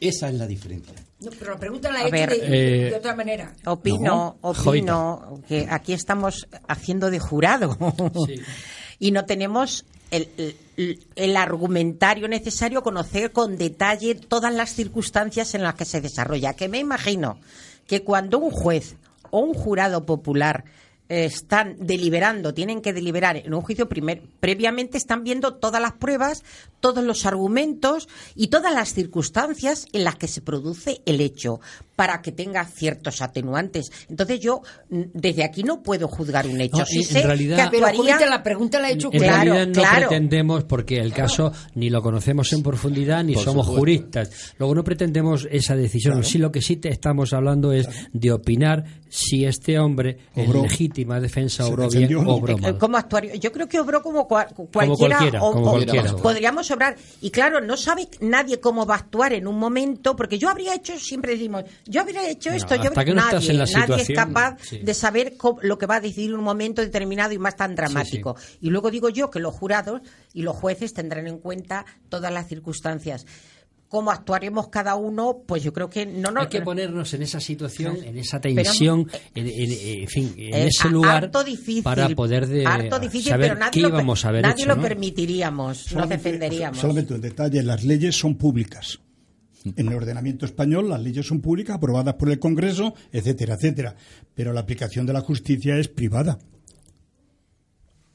Esa 0.00 0.28
es 0.28 0.34
la 0.34 0.46
diferencia. 0.46 0.94
No, 1.20 1.30
pero 1.38 1.52
la 1.52 1.58
pregunta 1.60 1.92
la 1.92 2.00
he 2.00 2.06
hecho 2.06 2.10
ver, 2.10 2.30
de, 2.30 2.86
eh, 2.86 2.90
de 2.90 2.94
otra 2.96 3.14
manera. 3.14 3.52
Opino, 3.66 4.36
opino 4.40 5.40
que 5.46 5.66
aquí 5.70 5.92
estamos 5.92 6.48
haciendo 6.66 7.10
de 7.10 7.20
jurado 7.20 7.76
y 8.98 9.10
no 9.12 9.24
tenemos 9.24 9.84
el, 10.10 10.28
el- 10.36 10.56
el 11.14 11.36
argumentario 11.36 12.26
necesario, 12.28 12.82
conocer 12.82 13.30
con 13.30 13.56
detalle 13.56 14.14
todas 14.16 14.52
las 14.52 14.70
circunstancias 14.74 15.54
en 15.54 15.62
las 15.62 15.74
que 15.74 15.84
se 15.84 16.00
desarrolla. 16.00 16.54
Que 16.54 16.68
me 16.68 16.78
imagino 16.78 17.38
que 17.86 18.02
cuando 18.02 18.38
un 18.38 18.50
juez 18.50 18.96
o 19.30 19.38
un 19.40 19.54
jurado 19.54 20.04
popular 20.06 20.64
están 21.12 21.76
deliberando, 21.78 22.54
tienen 22.54 22.80
que 22.80 22.92
deliberar 22.92 23.36
en 23.36 23.52
un 23.52 23.60
juicio 23.60 23.88
primer, 23.88 24.22
previamente 24.40 24.96
están 24.96 25.24
viendo 25.24 25.54
todas 25.54 25.80
las 25.80 25.92
pruebas, 25.92 26.42
todos 26.80 27.04
los 27.04 27.26
argumentos 27.26 28.08
y 28.34 28.48
todas 28.48 28.72
las 28.72 28.94
circunstancias 28.94 29.86
en 29.92 30.04
las 30.04 30.16
que 30.16 30.28
se 30.28 30.40
produce 30.40 31.02
el 31.04 31.20
hecho 31.20 31.60
para 31.96 32.22
que 32.22 32.32
tenga 32.32 32.64
ciertos 32.64 33.20
atenuantes. 33.22 33.90
Entonces 34.08 34.40
yo 34.40 34.62
mm, 34.90 35.00
desde 35.14 35.44
aquí 35.44 35.62
no 35.62 35.82
puedo 35.82 36.08
juzgar 36.08 36.46
un 36.46 36.60
hecho. 36.60 36.78
No, 36.78 36.86
Sí 36.86 36.98
en 36.98 37.04
sé 37.04 37.22
realidad- 37.22 37.70
que 37.70 37.78
Pero 37.78 37.86
la 38.30 38.42
pregunta 38.42 38.78
la 38.80 38.90
he 38.90 38.94
hecho 38.94 39.10
En 39.12 39.20
Claro, 39.20 39.42
realidad 39.52 39.66
no 39.68 39.72
claro. 39.74 40.08
pretendemos, 40.08 40.64
porque 40.64 40.98
el 40.98 41.12
caso 41.12 41.52
ni 41.74 41.90
lo 41.90 42.02
conocemos 42.02 42.52
en 42.52 42.62
profundidad 42.62 43.22
ni 43.24 43.34
Por 43.34 43.44
somos 43.44 43.66
supuesto. 43.66 43.80
juristas. 43.80 44.54
Luego 44.58 44.74
no 44.74 44.84
pretendemos 44.84 45.46
esa 45.50 45.76
decisión. 45.76 46.24
Sí, 46.24 46.38
lo 46.38 46.50
que 46.50 46.62
sí 46.62 46.76
te 46.76 46.88
estamos 46.88 47.32
hablando 47.32 47.72
es 47.72 47.88
de 48.12 48.32
opinar 48.32 48.84
si 49.08 49.44
este 49.44 49.78
hombre 49.78 50.16
en 50.34 50.48
Obró. 50.50 50.62
legítima 50.62 51.20
defensa 51.20 51.66
obró 51.66 51.88
bien 51.90 52.14
o 52.16 52.34
obró 52.34 52.56
mal. 52.58 52.78
¿Cómo 52.78 52.96
actuaría? 52.96 53.34
Yo 53.36 53.52
creo 53.52 53.68
que 53.68 53.78
obró 53.78 54.02
como 54.02 54.26
cua- 54.26 54.48
cualquiera. 54.72 54.96
cualquiera, 55.16 55.42
o- 55.42 55.52
como 55.52 55.66
o- 55.66 55.70
cualquiera. 55.72 56.16
Podríamos 56.16 56.70
obrar. 56.70 56.96
Y 57.20 57.30
claro, 57.30 57.60
no 57.60 57.76
sabe 57.76 58.08
nadie 58.20 58.58
cómo 58.60 58.86
va 58.86 58.94
a 58.94 58.98
actuar 58.98 59.34
en 59.34 59.46
un 59.46 59.58
momento, 59.58 60.16
porque 60.16 60.38
yo 60.38 60.48
habría 60.48 60.74
hecho, 60.74 60.98
siempre 60.98 61.32
decimos, 61.32 61.64
yo 61.86 62.00
habría 62.00 62.28
hecho 62.28 62.50
Bueno, 62.50 62.56
esto. 62.64 62.74
yo 62.76 62.82
hasta 62.82 63.00
habría- 63.00 63.04
que 63.04 63.10
no 63.14 63.16
nadie, 63.26 63.38
estás 63.38 63.48
en 63.50 63.58
la 63.58 63.86
nadie 63.86 64.02
es 64.02 64.10
capaz 64.16 64.56
sí. 64.62 64.78
de 64.78 64.94
saber 64.94 65.36
cómo- 65.36 65.58
lo 65.62 65.78
que 65.78 65.86
va 65.86 65.96
a 65.96 66.00
decidir 66.00 66.30
en 66.30 66.36
un 66.38 66.44
momento 66.44 66.82
determinado 66.82 67.32
y 67.32 67.38
más 67.38 67.56
tan 67.56 67.74
dramático. 67.74 68.36
Y 68.60 68.70
luego 68.70 68.90
digo 68.90 69.08
yo 69.08 69.30
que 69.30 69.40
los 69.40 69.54
jurados 69.54 70.00
y 70.32 70.42
los 70.42 70.56
jueces 70.56 70.92
tendrán 70.94 71.26
en 71.26 71.38
cuenta 71.38 71.84
todas 72.08 72.32
las 72.32 72.48
circunstancias. 72.48 73.26
Cómo 73.88 74.10
actuaremos 74.10 74.68
cada 74.68 74.94
uno, 74.94 75.42
pues 75.46 75.62
yo 75.62 75.74
creo 75.74 75.90
que 75.90 76.06
no 76.06 76.30
nos. 76.30 76.44
Hay 76.44 76.48
que 76.48 76.62
ponernos 76.62 77.12
en 77.12 77.20
esa 77.20 77.40
situación, 77.40 77.98
en 78.02 78.16
esa 78.16 78.40
tensión, 78.40 79.06
en, 79.34 79.46
en- 79.46 80.00
en 80.02 80.08
fin, 80.08 80.32
en 80.38 80.54
Eh, 80.54 80.66
ese 80.68 80.88
a- 80.88 80.90
lugar 80.90 81.24
harto 81.24 81.44
difícil, 81.44 81.82
para 81.82 82.08
poder 82.08 82.46
de, 82.46 82.64
harto 82.64 82.98
difícil, 82.98 83.32
saber 83.32 83.48
pero 83.50 83.60
nadie 83.60 83.70
qué 83.72 83.80
lo, 83.82 83.88
íbamos 83.88 84.24
a 84.24 84.28
haber 84.30 84.42
nadie 84.44 84.62
hecho, 84.62 84.68
lo 84.70 84.76
¿no? 84.76 84.82
permitiríamos, 84.82 85.66
nos 85.76 85.86
Solamente- 85.90 86.16
defenderíamos. 86.16 86.78
Solamente 86.78 87.12
un 87.12 87.20
detalle, 87.20 87.62
las 87.62 87.84
leyes 87.84 88.16
son 88.16 88.34
públicas. 88.36 88.98
En 89.64 89.88
el 89.88 89.94
ordenamiento 89.94 90.44
español 90.44 90.88
las 90.88 91.00
leyes 91.00 91.26
son 91.26 91.40
públicas, 91.40 91.76
aprobadas 91.76 92.14
por 92.14 92.30
el 92.30 92.38
Congreso, 92.38 92.94
etcétera, 93.12 93.54
etcétera. 93.54 93.96
Pero 94.34 94.52
la 94.52 94.60
aplicación 94.60 95.06
de 95.06 95.12
la 95.12 95.20
justicia 95.20 95.76
es 95.78 95.88
privada. 95.88 96.38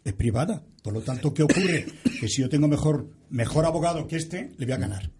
Es 0.03 0.13
privada. 0.13 0.63
Por 0.83 0.93
lo 0.93 1.01
tanto, 1.01 1.33
¿qué 1.33 1.43
ocurre? 1.43 1.85
Que 2.19 2.27
si 2.27 2.41
yo 2.41 2.49
tengo 2.49 2.67
mejor, 2.67 3.09
mejor 3.29 3.65
abogado 3.65 4.07
que 4.07 4.15
este, 4.15 4.51
le 4.57 4.65
voy 4.65 4.73
a 4.73 4.77
ganar. 4.77 5.11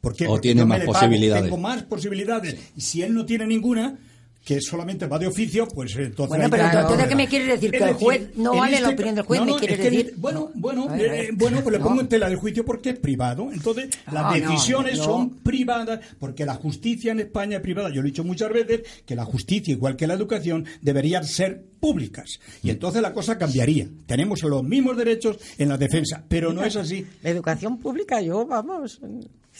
¿Por 0.00 0.14
qué? 0.14 0.26
O 0.26 0.30
Porque 0.30 0.48
tiene 0.48 0.64
más 0.64 0.80
pago, 0.80 0.92
posibilidades. 0.92 1.44
Tengo 1.44 1.56
más 1.56 1.82
posibilidades. 1.84 2.56
Y 2.76 2.80
si 2.80 3.02
él 3.02 3.14
no 3.14 3.26
tiene 3.26 3.46
ninguna, 3.46 3.98
que 4.46 4.60
solamente 4.60 5.06
va 5.08 5.18
de 5.18 5.26
oficio, 5.26 5.66
pues 5.66 5.96
entonces... 5.96 6.28
Bueno, 6.28 6.48
pero 6.48 6.62
entonces, 6.66 7.08
¿qué 7.08 7.16
me 7.16 7.26
quieres 7.26 7.48
decir? 7.48 7.72
Que 7.72 7.78
el 7.82 7.94
juez 7.94 8.30
no 8.36 8.54
vale 8.54 8.80
la 8.80 8.90
este 8.90 8.94
opinión 8.94 9.14
del 9.16 9.24
juez, 9.24 9.40
no, 9.40 9.46
¿me 9.46 9.54
quieres 9.58 9.78
es 9.80 9.84
que- 9.84 9.90
decir? 9.90 10.14
Bueno, 10.18 10.52
bueno, 10.54 10.88
a 10.88 10.96
eh, 10.96 11.30
bueno, 11.34 11.60
pues 11.64 11.76
le 11.76 11.82
pongo 11.82 12.00
en 12.00 12.06
tela 12.06 12.30
de 12.30 12.36
juicio 12.36 12.64
porque 12.64 12.90
es 12.90 12.98
privado. 13.00 13.50
Entonces, 13.52 13.88
las 14.06 14.22
No, 14.22 14.22
no, 14.22 14.34
decisiones 14.36 14.98
son 14.98 15.30
privadas 15.38 15.98
porque 16.20 16.46
la 16.46 16.54
justicia 16.54 17.10
en 17.10 17.18
España 17.18 17.56
es 17.56 17.62
privada. 17.64 17.88
Yo 17.88 17.96
lo 18.02 18.06
he 18.06 18.10
dicho 18.12 18.22
muchas 18.22 18.52
veces 18.52 18.82
que 19.04 19.16
la 19.16 19.24
justicia, 19.24 19.72
igual 19.72 19.96
que 19.96 20.06
la 20.06 20.14
educación, 20.14 20.64
deberían 20.80 21.24
ser 21.24 21.64
públicas. 21.80 22.38
Y 22.62 22.70
entonces 22.70 23.02
la 23.02 23.12
cosa 23.12 23.36
cambiaría. 23.38 23.88
Tenemos 24.06 24.44
los 24.44 24.62
mismos 24.62 24.96
derechos 24.96 25.38
en 25.58 25.70
la 25.70 25.76
defensa, 25.76 26.22
pero 26.28 26.52
no 26.52 26.64
es 26.64 26.76
así. 26.76 27.04
La 27.24 27.30
educación 27.30 27.78
pública, 27.78 28.20
yo, 28.20 28.46
vamos, 28.46 29.00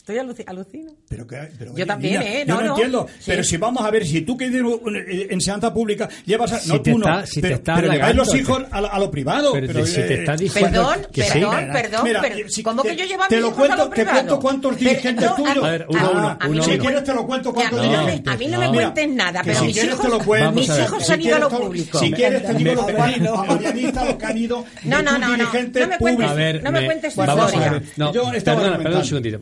estoy 0.07 0.17
aluci- 0.19 0.45
alucino. 0.47 0.93
Pero 1.09 1.27
que- 1.27 1.37
pero, 1.59 1.71
Yo 1.71 1.75
oye, 1.75 1.87
también, 1.87 2.21
niña, 2.21 2.33
¿eh? 2.33 2.45
Yo 2.47 2.55
No, 2.55 2.61
no, 2.61 2.67
no. 2.69 2.73
entiendo. 2.75 3.07
Sí. 3.19 3.25
Pero 3.27 3.43
si 3.45 3.57
vamos 3.57 3.85
a 3.85 3.91
ver, 3.91 4.07
si 4.07 4.21
tú 4.21 4.37
que 4.37 4.47
una, 4.49 4.99
eh, 5.01 5.27
enseñanza 5.31 5.73
pública 5.75 6.09
llevas 6.25 6.53
a. 6.53 6.61
Si 6.61 6.69
no, 6.69 6.81
te 6.81 6.93
tú 6.93 6.99
no. 6.99 7.07
está- 7.07 7.27
si 7.27 7.35
te 7.37 7.41
pero, 7.43 7.55
está 7.57 7.75
pero 7.75 7.93
lleváis 7.93 8.15
los 8.17 8.31
te- 8.31 8.39
hijos 8.39 8.63
a, 8.71 8.81
lo- 8.81 8.93
a 8.93 8.99
lo 9.01 9.11
privado. 9.11 9.53
Pero 9.53 9.67
pero, 9.67 9.85
si 9.87 9.95
te 9.97 10.15
eh, 10.15 10.19
está 10.21 10.37
diciendo 10.37 10.89
Perdón, 10.89 11.07
que 11.13 11.23
sí. 11.25 11.31
perdón, 11.33 11.69
perdón, 11.73 12.01
Mira, 12.05 12.21
pero 12.23 12.49
si 12.49 12.63
¿cómo 12.63 12.83
te- 12.83 12.89
que 12.91 12.97
yo 12.97 13.05
llevo 13.05 13.23
a 13.25 13.29
te 13.29 13.35
mis 13.37 13.43
lo 13.43 13.49
hijos 13.49 13.59
a 13.59 13.67
cuento- 13.67 13.77
lo 13.85 13.85
te 13.91 13.95
privado? 13.97 14.15
cuento 14.17 14.41
cuántos 14.41 14.75
Pero, 14.77 14.91
dirigentes 14.91 15.27
no, 15.31 15.35
tuyos. 15.37 15.65
A 15.65 15.71
ver, 15.71 15.87
uno, 15.89 15.99
a- 16.01 16.11
uno, 16.11 16.39
uno, 16.47 16.55
no 16.55 16.63
si 16.63 16.71
me 16.71 16.79
quieres 16.79 17.05
te 17.05 17.15
lo 17.15 17.27
cuento 17.27 17.53
cuántos 17.53 17.81
mí 17.81 17.87
no 17.87 17.93
me- 17.93 17.99
dirigentes. 18.03 18.33
A 18.33 18.37
mí 18.37 18.47
no 18.47 18.59
me 18.61 18.67
No. 18.67 18.73
cuentes 18.75 19.09
nada, 19.11 19.41
pero 19.45 19.59
si 19.59 19.65
mis 19.67 19.75
quieres 19.75 19.93
hijos, 19.95 20.03
te 20.07 20.13
cuento. 20.25 20.63
Si 21.01 21.13
han 21.13 21.21
ido 21.23 21.37
a 21.37 21.39
lo 21.41 21.49
te- 21.49 21.57
público. 21.57 21.99
Si 21.99 22.13
quieres 22.13 22.43
te 22.47 22.55
digo 22.55 22.75
los 22.75 23.47
periodistas 23.47 24.07
los 24.07 24.15
que 24.17 24.27
han 24.27 24.39
ido 24.39 24.65
No, 24.85 25.03
no, 25.03 25.13
no, 25.13 25.19
no. 25.19 25.33
dirigentes 25.35 25.83
No 25.83 25.89
me 25.89 25.99
cuentes- 25.99 26.63
no 26.63 26.71
me 26.73 26.85
cuentes 26.87 27.15
tu 27.15 27.21
vamos 27.21 27.47
historia. 27.47 27.69
a 27.69 27.73
ver. 27.73 27.83
No, 27.97 28.13
Yo 28.13 28.23
perdona 28.31 28.99
un 28.99 29.05
segundito. 29.05 29.41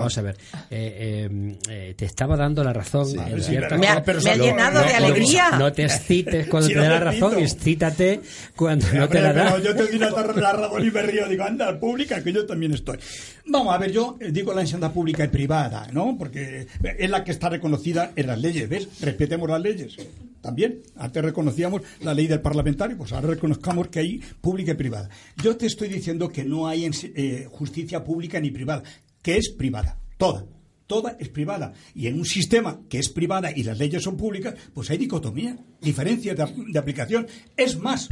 Vamos, 0.00 0.18
a 0.18 0.22
ver. 0.22 0.36
Eh, 0.70 1.28
eh, 1.30 1.58
eh, 1.68 1.94
te 1.96 2.04
estaba 2.04 2.36
dando 2.36 2.62
la 2.64 2.72
razón 2.72 3.06
en 3.18 3.42
sí, 3.42 3.56
Me 3.78 3.88
ha- 3.88 4.02
pero 4.02 4.20
me 4.22 4.30
ha 4.30 4.36
no, 4.36 4.44
llenado 4.44 4.80
no, 4.80 4.86
de 4.86 4.92
alegría. 4.94 5.50
No 5.58 5.72
te 5.72 5.84
excites 5.84 6.46
cuando 6.48 6.68
te 6.68 6.74
da 6.74 6.88
la 6.88 7.00
razón, 7.00 7.38
excítate 7.38 8.20
cuando 8.56 8.86
no 8.86 8.92
te 9.08 9.18
Hombre, 9.18 9.22
la 9.22 9.32
da. 9.32 9.58
yo 9.62 9.74
te 9.74 9.86
doy 9.86 9.98
la, 9.98 10.10
la 10.10 10.52
razón 10.52 10.86
y 10.86 10.90
me 10.90 11.02
río. 11.02 11.28
Digo, 11.28 11.44
anda, 11.44 11.78
pública, 11.78 12.22
que 12.22 12.32
yo 12.32 12.46
también 12.46 12.72
estoy. 12.72 12.98
Vamos 13.46 13.74
a 13.74 13.78
ver, 13.78 13.90
yo 13.92 14.16
digo 14.30 14.52
la 14.52 14.60
enseñanza 14.62 14.92
pública 14.92 15.24
y 15.24 15.28
privada, 15.28 15.88
¿no? 15.92 16.16
Porque 16.18 16.66
es 16.98 17.10
la 17.10 17.24
que 17.24 17.30
está 17.32 17.48
reconocida 17.48 18.12
en 18.16 18.26
las 18.26 18.38
leyes, 18.40 18.68
¿ves? 18.68 18.88
Respetemos 19.00 19.48
las 19.48 19.60
leyes. 19.60 19.96
También, 20.40 20.78
antes 20.96 21.22
reconocíamos 21.22 21.82
la 22.00 22.14
ley 22.14 22.26
del 22.26 22.40
parlamentario, 22.40 22.96
pues 22.96 23.12
ahora 23.12 23.28
reconozcamos 23.28 23.88
que 23.88 23.98
hay 24.00 24.18
pública 24.40 24.72
y 24.72 24.74
privada. 24.74 25.10
Yo 25.42 25.54
te 25.56 25.66
estoy 25.66 25.88
diciendo 25.88 26.30
que 26.30 26.44
no 26.44 26.66
hay 26.66 26.88
eh, 27.14 27.46
justicia 27.50 28.02
pública 28.02 28.40
ni 28.40 28.50
privada, 28.50 28.82
que 29.22 29.36
es 29.36 29.50
privada, 29.50 29.98
toda. 30.18 30.44
Toda 30.86 31.16
es 31.20 31.28
privada. 31.28 31.72
Y 31.94 32.08
en 32.08 32.18
un 32.18 32.24
sistema 32.24 32.80
que 32.88 32.98
es 32.98 33.08
privada 33.10 33.52
y 33.54 33.62
las 33.62 33.78
leyes 33.78 34.02
son 34.02 34.16
públicas, 34.16 34.54
pues 34.74 34.90
hay 34.90 34.98
dicotomía, 34.98 35.56
diferencias 35.80 36.36
de, 36.36 36.52
de 36.66 36.78
aplicación. 36.80 37.28
Es 37.56 37.78
más, 37.78 38.08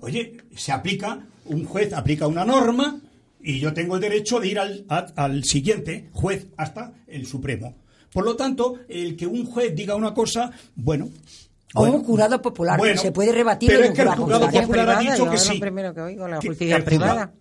oye, 0.00 0.36
se 0.54 0.70
aplica, 0.70 1.26
un 1.46 1.64
juez 1.64 1.92
aplica 1.92 2.28
una 2.28 2.44
norma 2.44 3.00
y 3.42 3.58
yo 3.58 3.72
tengo 3.74 3.96
el 3.96 4.00
derecho 4.02 4.38
de 4.38 4.46
ir 4.48 4.58
al, 4.60 4.84
a- 4.88 5.06
al 5.16 5.42
siguiente 5.42 6.08
juez 6.12 6.46
hasta 6.56 6.92
el 7.08 7.26
Supremo. 7.26 7.74
Por 8.12 8.24
lo 8.24 8.36
tanto, 8.36 8.78
el 8.88 9.16
que 9.16 9.26
un 9.26 9.44
juez 9.44 9.74
diga 9.74 9.96
una 9.96 10.14
cosa, 10.14 10.52
bueno. 10.76 11.10
O 11.74 11.80
bueno, 11.80 11.96
un 11.96 12.04
jurado 12.04 12.40
popular, 12.40 12.80
que 12.80 12.96
se 12.96 13.10
puede 13.10 13.32
rebatir 13.32 13.68
pero 13.68 13.82
es 13.82 13.90
que 13.90 14.02
el 14.02 14.08
jurado 14.10 14.42
popular. 14.46 14.62
popular 14.62 14.90
ha 14.90 15.00
dicho 15.00 15.24
que 15.24 15.30
lo 15.32 15.38
sí. 15.38 15.58
primero 15.58 15.92
que 15.92 16.00
oigo, 16.02 16.28
la 16.28 16.40
justicia 16.40 16.84
privada. 16.84 17.32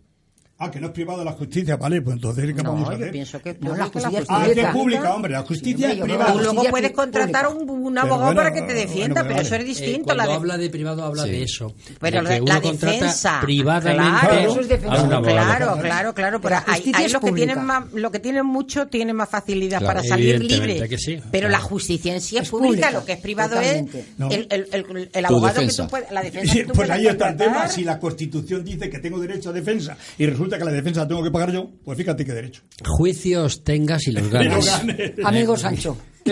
Ah, 0.58 0.72
que 0.72 0.80
no 0.80 0.88
es 0.88 0.94
privada 0.94 1.22
la 1.26 1.34
justicia, 1.34 1.76
vale, 1.76 2.02
pues 2.02 2.16
entonces, 2.16 2.46
¿qué 2.56 2.62
vamos 2.62 2.88
a 2.88 2.92
No, 2.92 2.96
hacer? 2.96 3.08
yo 3.08 3.12
pienso 3.12 3.42
que 3.42 3.50
es 3.50 3.60
No, 3.60 3.76
la 3.76 3.88
pública, 3.88 3.92
justicia 4.00 4.20
es 4.22 4.26
Ah, 4.30 4.40
que 4.40 4.46
pública. 4.48 4.68
es 4.70 4.74
pública, 4.74 5.14
hombre, 5.14 5.32
la 5.34 5.42
justicia 5.42 5.76
Sí, 5.76 5.84
es 5.84 5.92
hombre, 6.02 6.14
privada. 6.16 6.32
Tú 6.34 6.40
luego 6.40 6.64
puedes 6.70 6.92
contratar 6.94 7.48
un, 7.50 7.70
un 7.70 7.98
abogado 7.98 8.24
bueno, 8.28 8.38
para 8.40 8.54
que 8.54 8.62
te 8.62 8.74
defienda, 8.74 9.22
bueno, 9.24 9.36
pero 9.36 9.42
eso 9.46 9.56
es 9.56 9.62
Eh, 9.62 9.64
distinto. 9.66 10.04
cuando 10.06 10.24
la 10.24 10.30
de- 10.30 10.34
habla 10.36 10.58
de 10.58 10.70
privado 10.70 11.04
habla 11.04 11.24
Sí. 11.24 11.30
de 11.32 11.44
eso. 11.44 11.76
Pero 12.00 12.18
de 12.18 12.24
la, 12.24 12.30
que 12.36 12.42
uno 12.42 12.54
la 12.54 12.62
contrata 12.62 12.94
defensa, 12.94 13.40
privadamente 13.42 14.20
claro, 14.28 14.52
Eso 14.52 14.60
es 14.62 14.68
defensa. 14.70 14.96
a 14.96 15.04
un 15.04 15.14
abogado. 15.14 15.36
Claro, 15.36 15.78
claro, 15.82 16.14
claro. 16.14 16.40
Pero 16.42 16.56
La 16.56 16.60
hay, 16.68 16.74
justicia 16.76 17.00
hay 17.00 17.06
es 17.06 17.12
los 17.14 17.22
que 17.22 17.28
pública. 17.28 17.48
tienen 17.48 17.66
más, 17.66 17.92
lo 17.94 18.12
que 18.12 18.20
tienen 18.20 18.46
mucho 18.46 18.88
tienen 18.88 19.16
más 19.18 19.28
facilidad 19.30 19.80
Claro. 19.80 19.88
para 20.00 20.04
salir 20.08 20.42
libre. 20.42 20.88
que 20.88 20.98
sí, 20.98 21.16
Pero 21.32 21.48
claro. 21.50 21.50
la 21.52 21.60
justicia 21.60 22.14
en 22.14 22.22
sí 22.22 22.38
es, 22.38 22.44
Es 22.44 22.50
pública, 22.50 22.70
pública, 22.70 22.92
lo 22.92 23.04
que 23.06 23.12
es 23.12 23.20
privado 23.20 23.56
totalmente. 23.56 24.00
es 24.00 24.06
No. 24.18 24.30
el, 24.30 24.48
el, 24.50 24.68
el- 24.72 25.10
el 25.12 25.26
abogado 25.26 25.54
defensa. 25.56 25.84
que 25.84 25.88
tú 25.88 25.90
puedes, 25.92 26.12
la 26.12 26.22
defensa 26.22 26.56
pues 26.74 26.90
ahí 26.90 27.08
está 27.08 27.28
el 27.32 27.36
tema. 27.36 27.68
Si 27.68 27.84
la 27.84 28.00
Constitución 28.00 28.64
dice 28.64 28.90
que 28.90 29.00
tengo 29.00 29.20
derecho 29.20 29.50
a 29.50 29.52
defensa 29.52 29.98
y 30.18 30.26
resulta 30.26 30.45
que 30.50 30.66
la 30.66 30.72
defensa 30.72 31.02
la 31.02 31.08
tengo 31.08 31.24
que 31.24 31.32
pagar 31.32 31.52
yo, 31.52 31.72
pues 31.84 31.98
fíjate 31.98 32.24
qué 32.26 32.34
derecho. 32.34 32.62
Juicios 32.86 33.64
tengas 33.64 34.08
y 34.08 34.12
los 34.12 34.30
ganas. 34.30 34.84
Amigo 35.24 35.58
Sancho. 35.58 35.98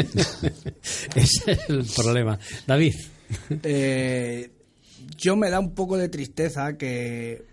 Ese 1.15 1.51
es 1.51 1.69
el 1.69 1.85
problema. 1.95 2.39
David. 2.67 2.93
Eh, 3.63 4.51
yo 5.17 5.35
me 5.35 5.49
da 5.49 5.59
un 5.59 5.73
poco 5.73 5.97
de 5.97 6.09
tristeza 6.09 6.77
que 6.77 7.45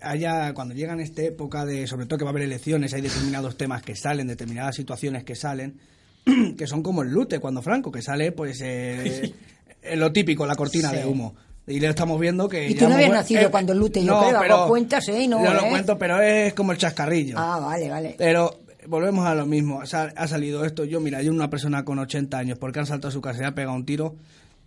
haya, 0.00 0.52
cuando 0.54 0.74
llegan 0.74 1.00
esta 1.00 1.22
época 1.22 1.64
de, 1.64 1.86
sobre 1.86 2.06
todo 2.06 2.18
que 2.18 2.24
va 2.24 2.30
a 2.30 2.32
haber 2.32 2.44
elecciones, 2.44 2.92
hay 2.94 3.02
determinados 3.02 3.56
temas 3.56 3.82
que 3.82 3.94
salen, 3.96 4.26
determinadas 4.26 4.76
situaciones 4.76 5.24
que 5.24 5.34
salen, 5.36 5.78
que 6.56 6.66
son 6.66 6.82
como 6.82 7.02
el 7.02 7.10
lute 7.10 7.38
cuando 7.38 7.62
Franco, 7.62 7.90
que 7.92 8.02
sale 8.02 8.32
pues 8.32 8.60
eh, 8.62 9.32
eh, 9.82 9.96
lo 9.96 10.12
típico, 10.12 10.46
la 10.46 10.56
cortina 10.56 10.90
Sí. 10.90 10.96
de 10.96 11.06
humo. 11.06 11.34
Y 11.66 11.78
le 11.78 11.88
estamos 11.88 12.18
viendo 12.18 12.48
que... 12.48 12.68
Y 12.68 12.74
tú 12.74 12.80
no 12.84 12.90
hemos- 12.90 12.96
habías 12.96 13.12
nacido 13.12 13.50
cuando 13.50 13.72
el 13.72 13.78
Lute, 13.78 14.04
yo 14.04 14.18
creo, 14.20 14.38
hago 14.40 14.68
cuentas, 14.68 15.08
¿eh? 15.08 15.22
Y 15.22 15.28
no, 15.28 15.44
yo 15.44 15.54
lo 15.54 15.60
¿eh? 15.66 15.70
cuento, 15.70 15.96
pero 15.96 16.20
es 16.20 16.54
como 16.54 16.72
el 16.72 16.78
chascarrillo. 16.78 17.36
Ah, 17.38 17.60
vale, 17.60 17.88
vale. 17.88 18.14
Pero 18.18 18.58
volvemos 18.88 19.24
a 19.26 19.34
lo 19.34 19.46
mismo. 19.46 19.80
Ha 19.82 20.26
salido 20.26 20.64
esto. 20.64 20.84
Yo, 20.84 20.98
mira, 21.00 21.22
yo 21.22 21.30
una 21.30 21.48
persona 21.50 21.84
con 21.84 21.98
80 22.00 22.36
años, 22.36 22.58
porque 22.58 22.80
han 22.80 22.86
saltado 22.86 23.10
a 23.10 23.12
su 23.12 23.20
casa 23.20 23.42
y 23.42 23.46
ha 23.46 23.54
pegado 23.54 23.76
un 23.76 23.86
tiro. 23.86 24.16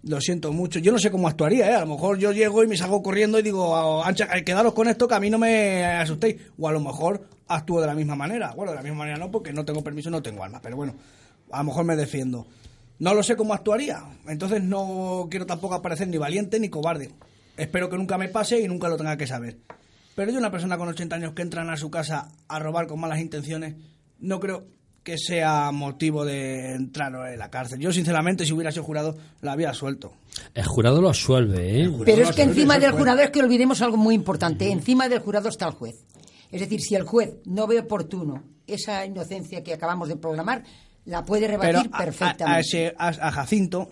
Lo 0.03 0.21
siento 0.21 0.53
mucho. 0.53 0.79
Yo 0.79 0.91
no 0.93 0.99
sé 0.99 1.09
cómo 1.11 1.27
actuaría, 1.27 1.69
¿eh? 1.69 1.73
A 1.73 1.79
lo 1.81 1.87
mejor 1.87 2.17
yo 2.19 2.31
llego 2.31 2.63
y 2.63 2.67
me 2.67 2.77
salgo 2.77 3.01
corriendo 3.01 3.39
y 3.39 3.41
digo, 3.41 3.75
"Ah, 3.75 4.07
ancha, 4.07 4.27
eh, 4.37 4.43
quedaros 4.43 4.73
con 4.73 4.87
esto 4.87 5.07
que 5.07 5.15
a 5.15 5.19
mí 5.19 5.29
no 5.31 5.37
me 5.39 5.83
asustéis. 5.83 6.35
O 6.59 6.67
a 6.67 6.71
lo 6.71 6.79
mejor 6.79 7.25
actúo 7.47 7.81
de 7.81 7.87
la 7.87 7.95
misma 7.95 8.15
manera. 8.15 8.53
Bueno, 8.55 8.71
de 8.71 8.77
la 8.77 8.83
misma 8.83 8.99
manera 8.99 9.17
no, 9.17 9.31
porque 9.31 9.51
no 9.51 9.65
tengo 9.65 9.83
permiso, 9.83 10.09
no 10.11 10.21
tengo 10.21 10.43
armas. 10.43 10.61
Pero 10.63 10.75
bueno, 10.77 10.93
a 11.51 11.57
lo 11.57 11.63
mejor 11.65 11.83
me 11.85 11.95
defiendo. 11.95 12.45
No 12.99 13.13
lo 13.13 13.23
sé 13.23 13.35
cómo 13.35 13.53
actuaría. 13.53 14.03
Entonces 14.27 14.63
no 14.63 15.27
quiero 15.29 15.45
tampoco 15.45 15.75
aparecer 15.75 16.07
ni 16.07 16.17
valiente 16.17 16.59
ni 16.59 16.69
cobarde. 16.69 17.11
Espero 17.57 17.89
que 17.89 17.97
nunca 17.97 18.17
me 18.17 18.29
pase 18.29 18.59
y 18.59 18.67
nunca 18.67 18.89
lo 18.89 18.97
tenga 18.97 19.17
que 19.17 19.27
saber. 19.27 19.57
Pero 20.15 20.31
yo, 20.31 20.39
una 20.39 20.51
persona 20.51 20.77
con 20.77 20.87
80 20.87 21.15
años 21.15 21.33
que 21.33 21.41
entran 21.41 21.69
a 21.69 21.77
su 21.77 21.91
casa 21.91 22.29
a 22.47 22.59
robar 22.59 22.87
con 22.87 22.99
malas 22.99 23.19
intenciones, 23.19 23.75
no 24.19 24.39
creo 24.39 24.65
que 25.03 25.17
sea 25.17 25.71
motivo 25.71 26.25
de 26.25 26.73
entrar 26.73 27.13
en 27.31 27.37
la 27.37 27.51
cárcel. 27.51 27.79
Yo, 27.79 27.91
sinceramente, 27.91 28.45
si 28.45 28.53
hubiera 28.53 28.71
sido 28.71 28.83
jurado, 28.83 29.15
la 29.41 29.51
había 29.51 29.73
suelto. 29.73 30.13
El 30.53 30.65
jurado 30.65 31.01
lo 31.01 31.09
absuelve, 31.09 31.83
¿eh? 31.83 31.91
Pero 32.05 32.23
es 32.23 32.35
que 32.35 32.41
encima 32.41 32.79
del 32.79 32.91
jurado 32.91 33.19
es 33.19 33.29
que 33.29 33.41
olvidemos 33.41 33.81
algo 33.81 33.97
muy 33.97 34.15
importante. 34.15 34.71
Encima 34.71 35.07
del 35.07 35.19
jurado 35.19 35.49
está 35.49 35.67
el 35.67 35.73
juez. 35.73 35.95
Es 36.51 36.61
decir, 36.61 36.81
si 36.81 36.95
el 36.95 37.03
juez 37.03 37.35
no 37.45 37.67
ve 37.67 37.79
oportuno 37.79 38.43
esa 38.65 39.05
inocencia 39.05 39.63
que 39.63 39.73
acabamos 39.73 40.07
de 40.07 40.15
programar, 40.15 40.63
la 41.05 41.23
puede 41.25 41.47
rebatir 41.47 41.89
a- 41.91 41.97
perfectamente. 41.97 42.43
a 42.45 42.59
ese- 42.59 42.95
a- 42.97 43.07
a 43.07 43.31
Jacinto 43.31 43.89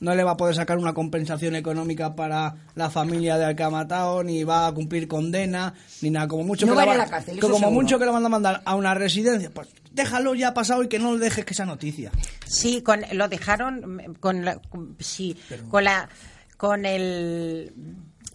no 0.00 0.14
le 0.14 0.22
va 0.24 0.32
a 0.32 0.36
poder 0.36 0.54
sacar 0.54 0.76
una 0.76 0.92
compensación 0.92 1.54
económica 1.56 2.14
para 2.14 2.54
la 2.74 2.90
familia 2.90 3.38
del 3.38 3.56
que 3.56 3.62
ha 3.62 3.70
matado, 3.70 4.22
ni 4.22 4.44
va 4.44 4.66
a 4.66 4.72
cumplir 4.72 5.08
condena, 5.08 5.72
ni 6.02 6.10
nada. 6.10 6.28
Como 6.28 6.44
mucho 6.44 6.66
No 6.66 6.72
que 6.72 6.76
va 6.76 6.82
a 6.82 6.86
la 6.86 6.92
ir 6.94 6.96
a 6.96 6.98
va- 6.98 7.04
la 7.06 7.10
cárcel, 7.10 7.34
que 7.34 7.38
eso 7.38 7.48
como 7.48 7.58
seguro. 7.66 7.80
mucho 7.82 7.98
que 7.98 8.04
le 8.04 8.10
van 8.10 8.26
a 8.26 8.28
mandar 8.28 8.60
a 8.64 8.74
una 8.74 8.92
residencia, 8.94 9.50
pues 9.54 9.68
déjalo 9.92 10.34
ya 10.34 10.52
pasado 10.52 10.82
y 10.82 10.88
que 10.88 10.98
no 10.98 11.14
le 11.14 11.20
dejes 11.20 11.44
que 11.44 11.54
esa 11.54 11.64
noticia. 11.64 12.10
Sí, 12.46 12.82
con, 12.82 13.02
lo 13.12 13.28
dejaron 13.28 14.14
con 14.20 14.44
la, 14.44 14.56
con- 14.58 14.96
sí, 15.00 15.36
con 15.70 15.84
la 15.84 16.08
con 16.56 16.84
el 16.86 17.72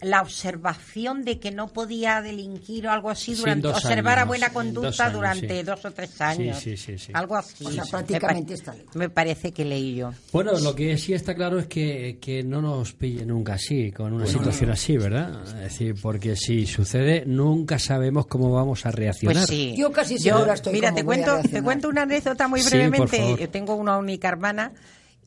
la 0.02 0.22
observación 0.22 1.24
de 1.24 1.38
que 1.38 1.50
no 1.50 1.68
podía 1.68 2.22
delinquir 2.22 2.86
o 2.86 2.90
algo 2.90 3.10
así 3.10 3.34
Sí, 3.34 3.40
durante 3.40 3.68
dos 3.68 3.76
observar 3.84 4.18
a 4.18 4.22
años, 4.22 4.28
buena 4.28 4.52
conducta 4.52 5.04
años, 5.04 5.12
durante 5.16 5.58
sí. 5.58 5.62
dos 5.62 5.84
o 5.84 5.90
tres 5.90 6.20
años 6.20 6.58
Sí, 6.58 6.76
sí, 6.76 6.96
sí, 6.96 6.98
sí. 7.06 7.12
algo 7.14 7.36
así 7.36 7.64
O 7.66 7.70
sea, 7.70 7.84
Me 7.84 7.90
prácticamente 7.90 8.48
pa- 8.48 8.54
está 8.54 8.74
ley. 8.74 8.86
me 8.94 9.08
parece 9.10 9.52
que 9.52 9.64
leí 9.64 9.96
yo 9.96 10.12
Bueno, 10.32 10.52
lo 10.60 10.74
que 10.74 10.96
sí 10.98 11.12
está 11.12 11.34
claro 11.34 11.58
es 11.58 11.66
que, 11.66 12.18
que 12.20 12.42
no 12.42 12.62
nos 12.62 12.92
pille 12.94 13.24
nunca 13.26 13.54
así, 13.54 13.92
con 13.92 14.12
una 14.12 14.26
situación 14.26 14.70
así, 14.70 14.96
¿verdad? 14.96 15.42
Es 15.46 15.54
decir, 15.54 15.94
porque 16.00 16.36
si 16.36 16.66
sucede, 16.66 17.24
nunca 17.26 17.78
sabemos 17.78 18.26
cómo 18.26 18.50
vamos 18.52 18.86
a 18.86 18.90
reaccionar. 18.90 19.36
Pues 19.36 19.48
sí. 19.48 19.74
Yo 19.76 19.92
casi 19.92 20.18
segura 20.18 20.54
estoy 20.54 20.72
Mira, 20.72 20.94
te 20.94 21.04
cuento, 21.04 21.26
te 21.26 21.32
reaccionar. 21.32 21.64
cuento 21.64 21.88
una 21.88 22.02
anécdota 22.02 22.48
muy 22.48 22.60
Sí, 22.60 22.64
por 22.70 22.78
brevemente. 22.78 23.18
favor. 23.18 23.38
Yo 23.38 23.48
tengo 23.50 23.74
una 23.74 23.98
única 23.98 24.28
hermana 24.28 24.72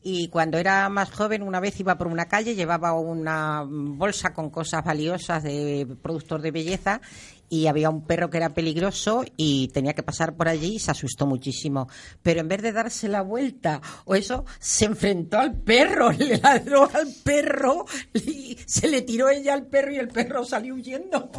y 0.06 0.28
cuando 0.28 0.58
era 0.58 0.90
más 0.90 1.10
joven, 1.10 1.42
una 1.42 1.60
vez 1.60 1.80
iba 1.80 1.96
por 1.96 2.08
una 2.08 2.26
calle, 2.26 2.54
llevaba 2.54 2.92
una 2.92 3.64
bolsa 3.66 4.34
con 4.34 4.50
cosas 4.50 4.84
valiosas 4.84 5.42
de 5.42 5.96
productos 6.02 6.42
de 6.42 6.50
belleza 6.50 7.00
y 7.48 7.66
había 7.68 7.88
un 7.90 8.04
perro 8.04 8.30
que 8.30 8.38
era 8.38 8.50
peligroso 8.50 9.24
y 9.36 9.68
tenía 9.68 9.92
que 9.92 10.02
pasar 10.02 10.34
por 10.34 10.48
allí 10.48 10.76
y 10.76 10.78
se 10.80 10.90
asustó 10.90 11.26
muchísimo. 11.26 11.88
Pero 12.22 12.40
en 12.40 12.48
vez 12.48 12.62
de 12.62 12.72
darse 12.72 13.08
la 13.08 13.22
vuelta 13.22 13.80
o 14.04 14.14
eso, 14.16 14.44
se 14.58 14.86
enfrentó 14.86 15.38
al 15.38 15.54
perro, 15.54 16.10
le 16.18 16.38
ladró 16.38 16.84
al 16.92 17.08
perro 17.22 17.86
y 18.12 18.58
se 18.66 18.88
le 18.88 19.02
tiró 19.02 19.28
ella 19.28 19.54
al 19.54 19.66
perro 19.66 19.92
y 19.92 19.98
el 19.98 20.08
perro 20.08 20.44
salió 20.44 20.74
huyendo. 20.74 21.30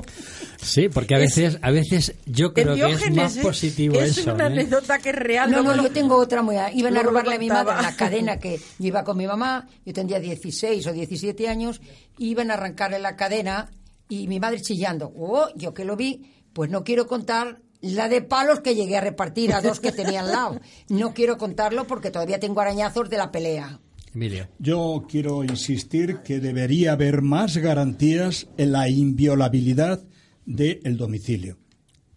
Sí, 0.61 0.87
porque 0.89 1.15
a 1.15 1.19
Es- 1.19 1.35
veces, 1.35 1.59
a 1.61 1.71
veces 1.71 2.15
yo 2.25 2.53
creo 2.53 2.75
que 2.75 2.91
es 2.93 3.11
más 3.13 3.37
positivo 3.37 3.93
Que 3.95 4.05
es 4.05 4.17
eso. 4.17 4.33
una 4.33 4.45
¿eh? 4.45 4.47
anécdota 4.47 4.99
que 4.99 5.09
es 5.09 5.15
real. 5.15 5.51
No, 5.51 5.61
no, 5.61 5.75
lo- 5.75 5.83
yo 5.83 5.91
tengo 5.91 6.15
otra 6.17 6.41
muy... 6.41 6.55
Iban 6.73 6.95
a 6.97 7.03
robarle 7.03 7.35
a 7.35 7.39
mi 7.39 7.49
madre 7.49 7.75
la 7.81 7.95
cadena 7.95 8.37
que 8.39 8.45
que 8.45 8.57
yo 8.57 8.87
iba 8.87 9.03
con 9.03 9.17
mi 9.17 9.25
mamá, 9.25 9.67
yo 9.87 9.91
tendría 9.91 10.19
16 10.19 10.85
o 10.85 10.93
17 10.93 11.47
años, 11.49 11.81
iban 12.19 12.51
a 12.51 12.53
arrancarle 12.53 12.99
la 12.99 13.15
cadena 13.15 13.71
y 14.09 14.27
mi 14.27 14.39
madre 14.39 14.61
chillando. 14.61 15.11
Oh, 15.15 15.47
yo 15.55 15.73
que 15.73 15.85
lo 15.85 15.95
vi, 15.95 16.21
pues 16.53 16.69
no 16.69 16.83
quiero 16.83 17.07
contar 17.07 17.61
la 17.81 18.07
de 18.09 18.21
palos 18.21 18.61
que 18.61 18.73
llegué 18.75 18.97
a 18.97 19.01
repartir 19.01 19.53
a 19.53 19.61
dos 19.61 19.79
que 19.79 19.91
tenía 19.91 20.21
al 20.21 20.27
lado. 20.31 20.59
No 20.89 21.13
quiero 21.13 21.37
contarlo 21.37 21.85
porque 21.85 22.11
todavía 22.11 22.39
tengo 22.39 22.61
arañazos 22.61 23.09
de 23.09 23.17
la 23.17 23.31
pelea. 23.31 23.79
Emilio. 24.13 24.47
Yo 24.59 25.05
quiero 25.09 25.43
insistir 25.43 26.19
que 26.23 26.39
debería 26.39 26.93
haber 26.93 27.21
más 27.21 27.57
garantías 27.57 28.47
en 28.57 28.71
la 28.71 28.87
inviolabilidad 28.89 30.03
del 30.45 30.97
domicilio. 30.97 31.57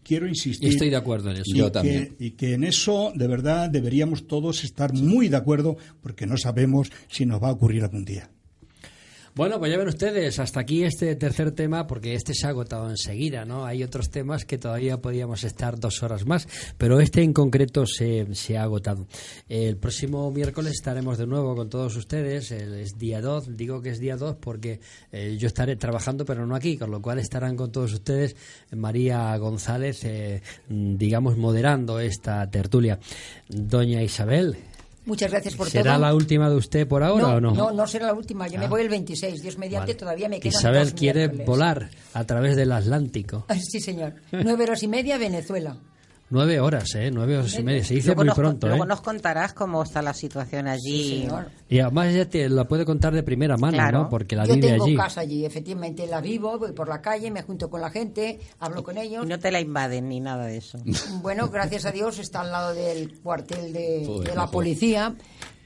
Quiero 0.04 0.26
insistir. 0.26 0.68
Estoy 0.70 0.88
de 0.90 0.96
acuerdo 0.96 1.30
en 1.30 1.36
eso. 1.38 1.50
y 1.54 1.58
Yo 1.58 1.66
que- 1.66 1.70
también. 1.70 2.16
y 2.18 2.30
que 2.30 2.54
en 2.54 2.64
eso, 2.64 3.12
de 3.14 3.26
verdad, 3.26 3.68
deberíamos 3.68 4.26
todos 4.26 4.64
estar 4.64 4.94
muy 4.94 5.28
de 5.28 5.36
acuerdo 5.36 5.76
porque 6.00 6.24
no 6.26 6.38
sabemos 6.38 6.90
si 7.08 7.26
nos 7.26 7.42
va 7.42 7.48
a 7.48 7.52
ocurrir 7.52 7.82
algún 7.82 8.04
día. 8.06 8.30
Bueno, 9.38 9.60
pues 9.60 9.70
ya 9.70 9.78
ven 9.78 9.86
ustedes, 9.86 10.40
hasta 10.40 10.58
aquí 10.58 10.82
este 10.82 11.14
tercer 11.14 11.52
tema, 11.52 11.86
porque 11.86 12.14
este 12.14 12.34
se 12.34 12.48
ha 12.48 12.50
agotado 12.50 12.90
enseguida, 12.90 13.44
¿no? 13.44 13.64
Hay 13.64 13.84
otros 13.84 14.10
temas 14.10 14.44
que 14.44 14.58
todavía 14.58 15.00
podíamos 15.00 15.44
estar 15.44 15.78
dos 15.78 16.02
horas 16.02 16.26
más, 16.26 16.48
pero 16.76 16.98
este 16.98 17.22
en 17.22 17.32
concreto 17.32 17.86
se, 17.86 18.34
se 18.34 18.58
ha 18.58 18.64
agotado. 18.64 19.06
El 19.48 19.76
próximo 19.76 20.28
miércoles 20.32 20.72
estaremos 20.72 21.18
de 21.18 21.28
nuevo 21.28 21.54
con 21.54 21.70
todos 21.70 21.94
ustedes, 21.94 22.50
es 22.50 22.98
día 22.98 23.20
2, 23.20 23.56
digo 23.56 23.80
que 23.80 23.90
es 23.90 24.00
día 24.00 24.16
2 24.16 24.38
porque 24.40 24.80
eh, 25.12 25.36
yo 25.38 25.46
estaré 25.46 25.76
trabajando, 25.76 26.24
pero 26.24 26.44
no 26.44 26.56
aquí, 26.56 26.76
con 26.76 26.90
lo 26.90 27.00
cual 27.00 27.20
estarán 27.20 27.54
con 27.54 27.70
todos 27.70 27.92
ustedes 27.92 28.34
María 28.72 29.36
González, 29.36 30.02
eh, 30.02 30.42
digamos, 30.68 31.36
moderando 31.36 32.00
esta 32.00 32.50
tertulia. 32.50 32.98
Doña 33.48 34.02
Isabel, 34.02 34.56
Muchas 35.08 35.30
gracias 35.30 35.54
por 35.56 35.68
¿será 35.70 35.94
todo. 35.94 36.02
la 36.02 36.14
última 36.14 36.48
de 36.50 36.56
usted 36.56 36.86
por 36.86 37.02
ahora 37.02 37.28
o 37.28 37.40
no? 37.40 37.50
No, 37.52 37.72
no 37.72 37.86
será 37.86 38.06
la 38.06 38.12
última. 38.14 38.46
Yo 38.46 38.58
me 38.58 38.66
Ah. 38.66 38.68
voy 38.68 38.82
el 38.82 38.88
26. 38.90 39.42
Dios 39.42 39.58
mediante, 39.58 39.92
Vale. 39.92 39.98
todavía 39.98 40.28
me 40.28 40.38
quedan 40.38 40.58
Isabel 40.60 40.84
dos 40.90 40.92
quiere 41.00 41.20
miércoles. 41.20 41.46
volar 41.46 41.90
a 42.14 42.24
través 42.24 42.54
del 42.56 42.70
Atlántico. 42.70 43.44
Ah, 43.48 43.54
Sí, 43.58 43.80
señor. 43.80 44.12
Nueve 44.30 44.64
horas 44.64 44.82
y 44.82 44.88
media, 44.88 45.18
Venezuela. 45.18 45.76
Nueve 46.30 46.60
horas, 46.60 46.94
¿eh? 46.94 47.10
Nueve 47.10 47.38
horas 47.38 47.58
y 47.58 47.62
media. 47.62 47.82
Se 47.82 47.94
dice 47.94 48.08
luego 48.08 48.20
muy 48.20 48.26
nos, 48.26 48.36
pronto, 48.36 48.66
luego 48.68 48.84
¿eh? 48.84 48.86
nos 48.86 49.00
contarás 49.00 49.54
cómo 49.54 49.82
está 49.82 50.02
la 50.02 50.12
situación 50.12 50.68
allí. 50.68 51.22
señor. 51.22 51.46
Y 51.70 51.78
además 51.78 52.12
ya 52.12 52.28
te 52.28 52.48
la 52.50 52.68
puede 52.68 52.84
contar 52.84 53.14
de 53.14 53.22
primera 53.22 53.56
mano, 53.56 53.78
Claro. 53.78 53.98
¿no? 54.02 54.08
Porque 54.10 54.36
la 54.36 54.44
Yo 54.44 54.54
vive 54.54 54.68
tengo 54.72 54.84
allí. 54.84 54.94
casa 54.96 55.22
allí, 55.22 55.46
efectivamente 55.46 56.06
la 56.06 56.20
vivo, 56.20 56.58
voy 56.58 56.72
por 56.72 56.88
la 56.88 57.00
calle, 57.00 57.30
me 57.30 57.40
junto 57.42 57.70
con 57.70 57.80
la 57.80 57.90
gente, 57.90 58.40
hablo 58.58 58.82
con 58.82 58.98
ellos. 58.98 59.24
y 59.24 59.28
no 59.28 59.38
te 59.38 59.50
la 59.50 59.60
invaden 59.60 60.08
ni 60.10 60.20
nada 60.20 60.44
de 60.46 60.58
eso. 60.58 60.78
Bueno, 61.22 61.48
gracias 61.48 61.86
a 61.86 61.92
Dios 61.92 62.18
está 62.18 62.42
al 62.42 62.52
lado 62.52 62.74
del 62.74 63.18
cuartel 63.20 63.72
de, 63.72 64.22
de 64.26 64.34
la 64.34 64.50
policía. 64.50 65.14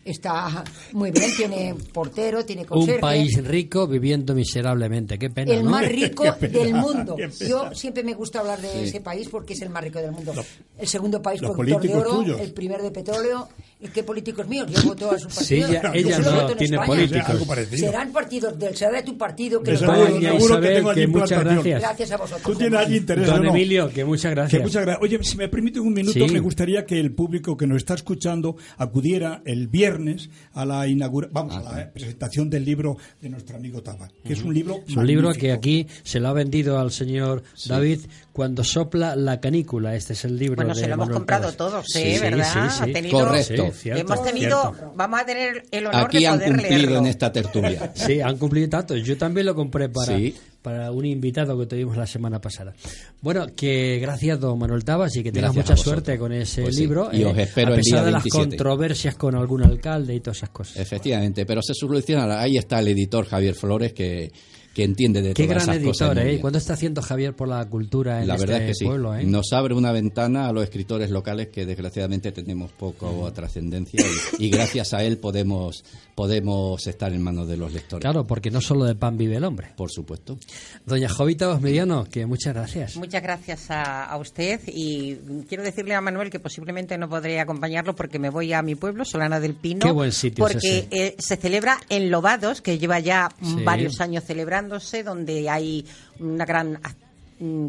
Está 0.04 0.64
muy 0.92 1.12
bien, 1.12 1.30
tiene 1.36 1.74
portero, 1.92 2.44
tiene 2.44 2.62
Un 2.62 2.68
conserje. 2.68 3.00
país 3.00 3.44
rico 3.44 3.86
viviendo 3.86 4.34
miserablemente. 4.34 5.16
Qué 5.18 5.30
pena, 5.30 5.54
el 5.54 5.62
¿no? 5.64 5.70
más 5.70 5.86
rico 5.88 6.24
pena, 6.40 6.58
del 6.58 6.74
mundo. 6.74 7.16
Yo 7.48 7.72
siempre 7.72 8.02
me 8.02 8.14
gusta 8.14 8.40
hablar 8.40 8.60
de 8.60 8.72
Sí. 8.72 8.78
ese 8.88 9.00
país 9.00 9.28
porque 9.28 9.52
es 9.52 9.62
el 9.62 9.70
más 9.70 9.84
rico 9.84 10.00
del 10.00 10.10
mundo. 10.12 10.32
el 10.78 10.88
segundo 10.88 11.22
país 11.22 11.40
productor 11.40 11.82
de 11.82 11.94
oro, 11.94 12.10
tuyos. 12.16 12.40
el 12.40 12.52
primer 12.52 12.82
de 12.82 12.90
petróleo. 12.90 13.48
¿Y 13.84 13.88
qué 13.88 14.02
políticos 14.04 14.46
míos? 14.46 14.68
Yo 14.70 14.80
voto 14.84 15.10
a 15.10 15.18
su 15.18 15.26
partido. 15.28 15.44
Sí, 15.44 15.54
ella- 15.56 15.90
ella 15.92 16.18
no 16.20 16.46
tiene 16.54 16.76
España. 16.76 16.86
políticos. 16.86 17.68
Serán 17.78 18.12
partidos 18.12 18.58
del 18.58 18.76
será 18.76 18.92
de 18.92 19.02
tu 19.02 19.18
partido 19.18 19.60
que 19.60 19.72
De 19.72 19.72
nos 19.72 19.80
seguro, 19.80 19.98
van 19.98 20.06
a 20.06 20.10
Doña 20.14 20.30
que 20.30 20.36
Isabel, 20.36 20.74
tengo 20.76 20.90
allí 20.90 21.00
que 21.00 21.06
muchas 21.08 21.44
gracias. 21.44 21.80
Gracias 21.82 22.12
a 22.12 22.16
vosotros. 22.16 22.42
Tú 22.42 22.54
tienes 22.54 22.78
allí 22.80 22.96
interés. 22.98 23.26
Don 23.26 23.40
¿o 23.40 23.42
no? 23.42 23.50
Emilio, 23.50 23.90
que 23.90 24.04
muchas 24.04 24.30
Que 24.30 24.34
gracias. 24.36 24.62
muchas 24.62 24.82
gracias. 24.84 25.02
Oye, 25.02 25.18
si 25.24 25.36
me 25.36 25.48
permite 25.48 25.80
un 25.80 25.92
minuto, 25.92 26.12
Sí. 26.26 26.32
me 26.32 26.38
gustaría 26.40 26.86
que 26.86 27.00
el 27.00 27.12
público 27.12 27.56
que 27.56 27.66
nos 27.66 27.78
está 27.78 27.94
escuchando 27.94 28.56
acudiera 28.76 29.42
el 29.44 29.66
viernes 29.66 30.30
a 30.52 30.64
la 30.64 30.86
inaugura 30.86 31.28
vamos, 31.32 31.56
a 31.56 31.62
la 31.62 31.90
presentación 31.92 32.50
del 32.50 32.64
libro 32.64 32.96
de 33.20 33.30
nuestro 33.30 33.56
amigo 33.56 33.82
Taba, 33.82 34.08
que 34.24 34.32
es 34.32 34.42
un 34.42 34.54
libro 34.54 34.80
Es 34.86 34.96
un 34.96 35.06
libro 35.06 35.32
que 35.32 35.50
aquí 35.52 35.88
se 36.04 36.20
lo 36.20 36.28
ha 36.28 36.32
vendido 36.32 36.78
al 36.78 36.92
señor 36.92 37.42
David 37.66 38.00
cuando 38.32 38.62
sopla 38.64 39.16
la 39.16 39.40
canícula. 39.40 39.94
Este 39.96 40.12
es 40.12 40.24
el 40.24 40.38
libro 40.38 40.56
Bueno, 40.56 40.74
de 40.74 40.80
se 40.80 40.86
lo 40.86 40.94
hemos 40.94 41.06
Manuel 41.08 41.18
comprado 41.18 41.52
todos, 41.52 41.84
Sí, 41.86 41.98
¿eh? 42.00 42.14
sí, 42.16 42.20
¿Verdad? 42.22 42.44
sí, 42.70 42.76
sí. 42.76 42.90
Ha 42.90 42.92
tenido- 42.92 43.18
Correcto. 43.18 43.71
Cierto, 43.72 44.00
Hemos 44.14 44.24
tenido, 44.24 44.60
cierto. 44.74 44.92
vamos 44.94 45.20
a 45.20 45.26
tener 45.26 45.64
el 45.70 45.86
honor 45.86 46.04
Aquí 46.06 46.20
de 46.20 46.26
han 46.26 46.34
poder 46.38 46.48
cumplido 46.52 46.76
leerlo. 46.78 46.98
en 46.98 47.06
esta 47.06 47.32
tertulia. 47.32 47.92
Sí, 47.94 48.20
han 48.20 48.38
cumplido 48.38 48.68
tantos. 48.68 49.02
Yo 49.02 49.16
también 49.18 49.46
lo 49.46 49.54
compré 49.54 49.88
para, 49.88 50.16
Sí. 50.16 50.34
Para 50.62 50.90
un 50.92 51.04
invitado 51.04 51.58
que 51.58 51.66
tuvimos 51.66 51.96
la 51.96 52.06
semana 52.06 52.40
pasada. 52.40 52.72
Bueno, 53.20 53.46
que 53.54 53.98
gracias, 54.00 54.38
don 54.40 54.58
Manuel 54.58 54.84
Tabas, 54.84 55.14
y 55.16 55.22
que 55.22 55.32
tengas 55.32 55.54
mucha 55.54 55.76
suerte 55.76 56.16
con 56.18 56.32
ese 56.32 56.62
Pues 56.62 56.76
sí, 56.76 56.82
libro. 56.82 57.10
y 57.12 57.24
os 57.24 57.36
espero 57.36 57.72
a 57.72 57.74
el 57.74 57.80
pesar 57.80 57.98
día 57.98 58.04
de 58.06 58.12
las 58.12 58.22
27. 58.22 58.56
controversias 58.56 59.14
con 59.16 59.34
algún 59.34 59.62
alcalde 59.64 60.14
y 60.14 60.20
todas 60.20 60.38
esas 60.38 60.50
cosas. 60.50 60.76
Efectivamente, 60.76 61.44
pero 61.44 61.60
se 61.62 61.74
soluciona. 61.74 62.40
Ahí 62.40 62.56
está 62.56 62.78
el 62.78 62.88
editor 62.88 63.26
Javier 63.26 63.54
Flores 63.54 63.92
que, 63.92 64.30
que 64.74 64.84
entiende 64.84 65.20
de 65.20 65.34
Qué 65.34 65.46
todas 65.46 65.64
gran 65.66 65.76
esas 65.76 65.86
cosas. 65.86 66.00
editor, 66.08 66.14
muy 66.16 66.22
¿eh? 66.24 66.28
bien. 66.30 66.40
¿Cuándo 66.40 66.58
está 66.58 66.72
haciendo 66.74 67.02
Javier 67.02 67.34
por 67.36 67.48
la 67.48 67.68
cultura 67.68 68.22
en 68.22 68.28
La 68.28 68.34
este 68.36 68.46
verdad 68.46 68.62
es 68.62 68.68
que 68.68 68.74
sí. 68.74 68.84
pueblo? 68.86 69.14
¿eh? 69.16 69.24
Nos 69.24 69.52
abre 69.52 69.74
una 69.74 69.92
ventana 69.92 70.46
a 70.48 70.52
los 70.52 70.64
escritores 70.64 71.10
locales 71.10 71.48
que 71.48 71.66
desgraciadamente 71.66 72.32
tenemos 72.32 72.70
poco 72.72 73.30
trascendencia 73.32 74.00
y, 74.38 74.46
y 74.46 74.50
gracias 74.50 74.94
a 74.94 75.02
él 75.04 75.18
podemos, 75.18 75.84
podemos 76.14 76.86
estar 76.86 77.12
en 77.12 77.20
manos 77.22 77.48
de 77.48 77.56
los 77.56 77.72
lectores. 77.72 78.02
Claro, 78.02 78.24
porque 78.26 78.50
no 78.50 78.60
solo 78.60 78.84
de 78.84 78.94
pan 78.94 79.16
vive 79.18 79.36
el 79.36 79.44
hombre. 79.44 79.68
Por 79.76 79.90
supuesto. 79.90 80.38
Doña 80.86 81.08
Jovita 81.08 81.48
Osmediano, 81.50 82.04
que 82.04 82.26
muchas 82.26 82.54
gracias. 82.54 82.96
Muchas 82.96 83.22
gracias 83.22 83.70
a, 83.70 84.04
a 84.04 84.16
usted 84.16 84.60
y 84.66 85.16
quiero 85.48 85.62
decirle 85.62 85.94
a 85.94 86.00
Manuel 86.00 86.30
que 86.30 86.40
posiblemente 86.40 86.98
no 86.98 87.08
podré 87.08 87.38
acompañarlo 87.40 87.94
porque 87.94 88.18
me 88.18 88.30
voy 88.30 88.52
a 88.52 88.62
mi 88.62 88.74
pueblo, 88.74 89.04
Solana 89.04 89.38
del 89.38 89.54
Pino. 89.54 89.80
Qué 89.86 89.92
buen 89.92 90.12
sitio 90.12 90.44
Porque 90.44 90.88
eh, 90.90 91.14
se 91.18 91.36
celebra 91.36 91.78
en 91.88 92.10
Lobados, 92.10 92.60
que 92.62 92.78
lleva 92.78 92.98
ya 92.98 93.28
Sí. 93.40 93.62
varios 93.64 94.00
años 94.00 94.24
celebrándose, 94.24 95.02
donde 95.02 95.48
hay 95.48 95.86
una 96.18 96.44
gran 96.44 96.78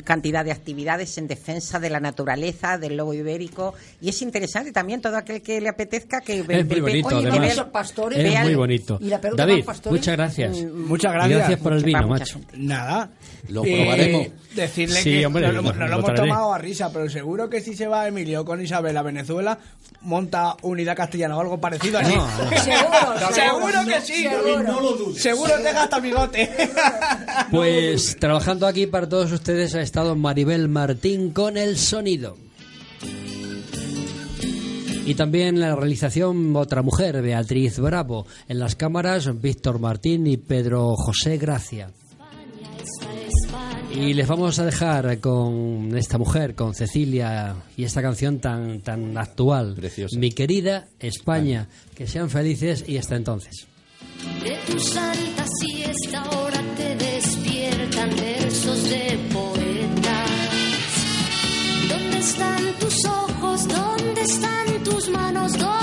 cantidad 0.03 0.43
de 0.45 0.51
actividades 0.51 1.17
en 1.17 1.27
defensa 1.27 1.79
de 1.79 1.89
la 1.89 1.99
naturaleza, 1.99 2.77
del 2.77 2.97
lobo 2.97 3.13
ibérico 3.13 3.73
y 4.01 4.09
es 4.09 4.21
interesante 4.21 4.71
también 4.71 5.01
todo 5.01 5.17
aquel 5.17 5.41
que 5.41 5.59
le 5.61 5.69
apetezca 5.69 6.21
que 6.21 6.39
Es 6.39 6.65
muy 6.67 6.79
bonito, 6.81 7.07
Oye, 7.17 7.29
además. 7.29 7.65
pastores, 7.71 8.19
es 8.19 8.25
vean- 8.25 8.43
muy 8.45 8.55
bonito. 8.55 8.97
y 9.01 9.05
la 9.05 9.19
peluca 9.21 9.45
David, 9.45 9.65
muchas 9.89 10.15
gracias. 10.17 10.57
Muchas 10.73 11.11
Y 11.11 11.13
gracias. 11.15 11.37
gracias 11.39 11.59
por 11.59 11.73
el 11.73 11.83
vino, 11.83 12.07
macho. 12.07 12.33
gente. 12.39 12.57
Nada. 12.57 13.09
Lo 13.49 13.65
Eh, 13.65 13.75
probaremos. 13.81 14.27
Decirle 14.55 15.01
Sí, 15.01 15.09
que 15.19 15.25
hombre, 15.25 15.47
nos, 15.47 15.55
lo- 15.55 15.61
lo- 15.61 15.67
nos 15.69 15.77
lo 15.77 15.87
lo 15.87 15.99
hemos 15.99 16.13
tomado 16.15 16.53
a 16.53 16.57
risa, 16.57 16.91
pero 16.93 17.09
seguro 17.09 17.49
que 17.49 17.59
si 17.61 17.75
se 17.75 17.87
va 17.87 18.07
Emilio 18.07 18.45
con 18.45 18.61
Isabel 18.61 18.95
a 18.95 19.01
Venezuela, 19.01 19.57
monta 20.01 20.55
unidad 20.61 20.95
castellana 20.95 21.35
o 21.37 21.41
algo 21.41 21.59
parecido 21.59 21.99
así. 21.99 22.13
No, 22.15 22.25
no. 22.27 22.49
Seguro, 22.63 23.33
Seguro 23.33 23.85
que 23.87 24.01
sí. 24.01 24.23
seguro. 24.23 24.63
No 24.63 24.81
lo 24.81 24.91
dudes. 24.93 25.21
Seguro 25.21 25.53
te 25.61 25.73
gasta 25.73 25.95
el 25.97 26.01
bigote. 26.03 26.49
Pues 27.51 28.17
trabajando 28.19 28.67
aquí 28.67 28.87
para 28.87 29.07
todos 29.07 29.31
ustedes 29.31 29.62
ha 29.73 29.81
estado 29.81 30.15
Maribel 30.15 30.67
Martín 30.67 31.31
con 31.31 31.57
el 31.57 31.77
sonido. 31.77 32.37
Y 35.05 35.15
también 35.15 35.59
la 35.59 35.75
realización 35.75 36.55
otra 36.55 36.81
mujer, 36.81 37.21
Beatriz 37.21 37.79
Bravo. 37.79 38.25
En 38.47 38.59
las 38.59 38.75
cámaras, 38.75 39.29
Víctor 39.41 39.79
Martín 39.79 40.27
y 40.27 40.37
Pedro 40.37 40.95
José 40.95 41.37
Gracia. 41.37 41.91
Y 43.95 44.13
les 44.13 44.27
vamos 44.27 44.59
a 44.59 44.65
dejar 44.65 45.19
con 45.19 45.95
esta 45.97 46.17
mujer, 46.17 46.55
con 46.55 46.73
Cecilia, 46.73 47.55
y 47.77 47.83
esta 47.83 48.01
canción 48.01 48.39
tan, 48.39 48.81
tan 48.81 49.17
actual. 49.17 49.75
Preciosa. 49.75 50.17
Mi 50.19 50.31
querida 50.31 50.87
España. 50.99 51.69
Que 51.95 52.07
sean 52.07 52.29
felices 52.29 52.83
y 52.87 52.97
hasta 52.97 53.15
entonces. 53.15 53.67
De 54.43 54.57
tu 54.67 54.79
santa 54.79 55.45
siesta 55.59 56.21
ahora 56.21 56.61
te 56.77 56.95
despiertan 56.95 58.09
versos 58.15 58.89
de 58.89 59.19
están 62.33 62.73
tus 62.79 63.05
ojos? 63.05 63.67
¿Dónde 63.67 64.21
están 64.21 64.83
tus 64.83 65.09
manos? 65.09 65.51
¿Dónde? 65.53 65.82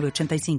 906985. 0.00 0.58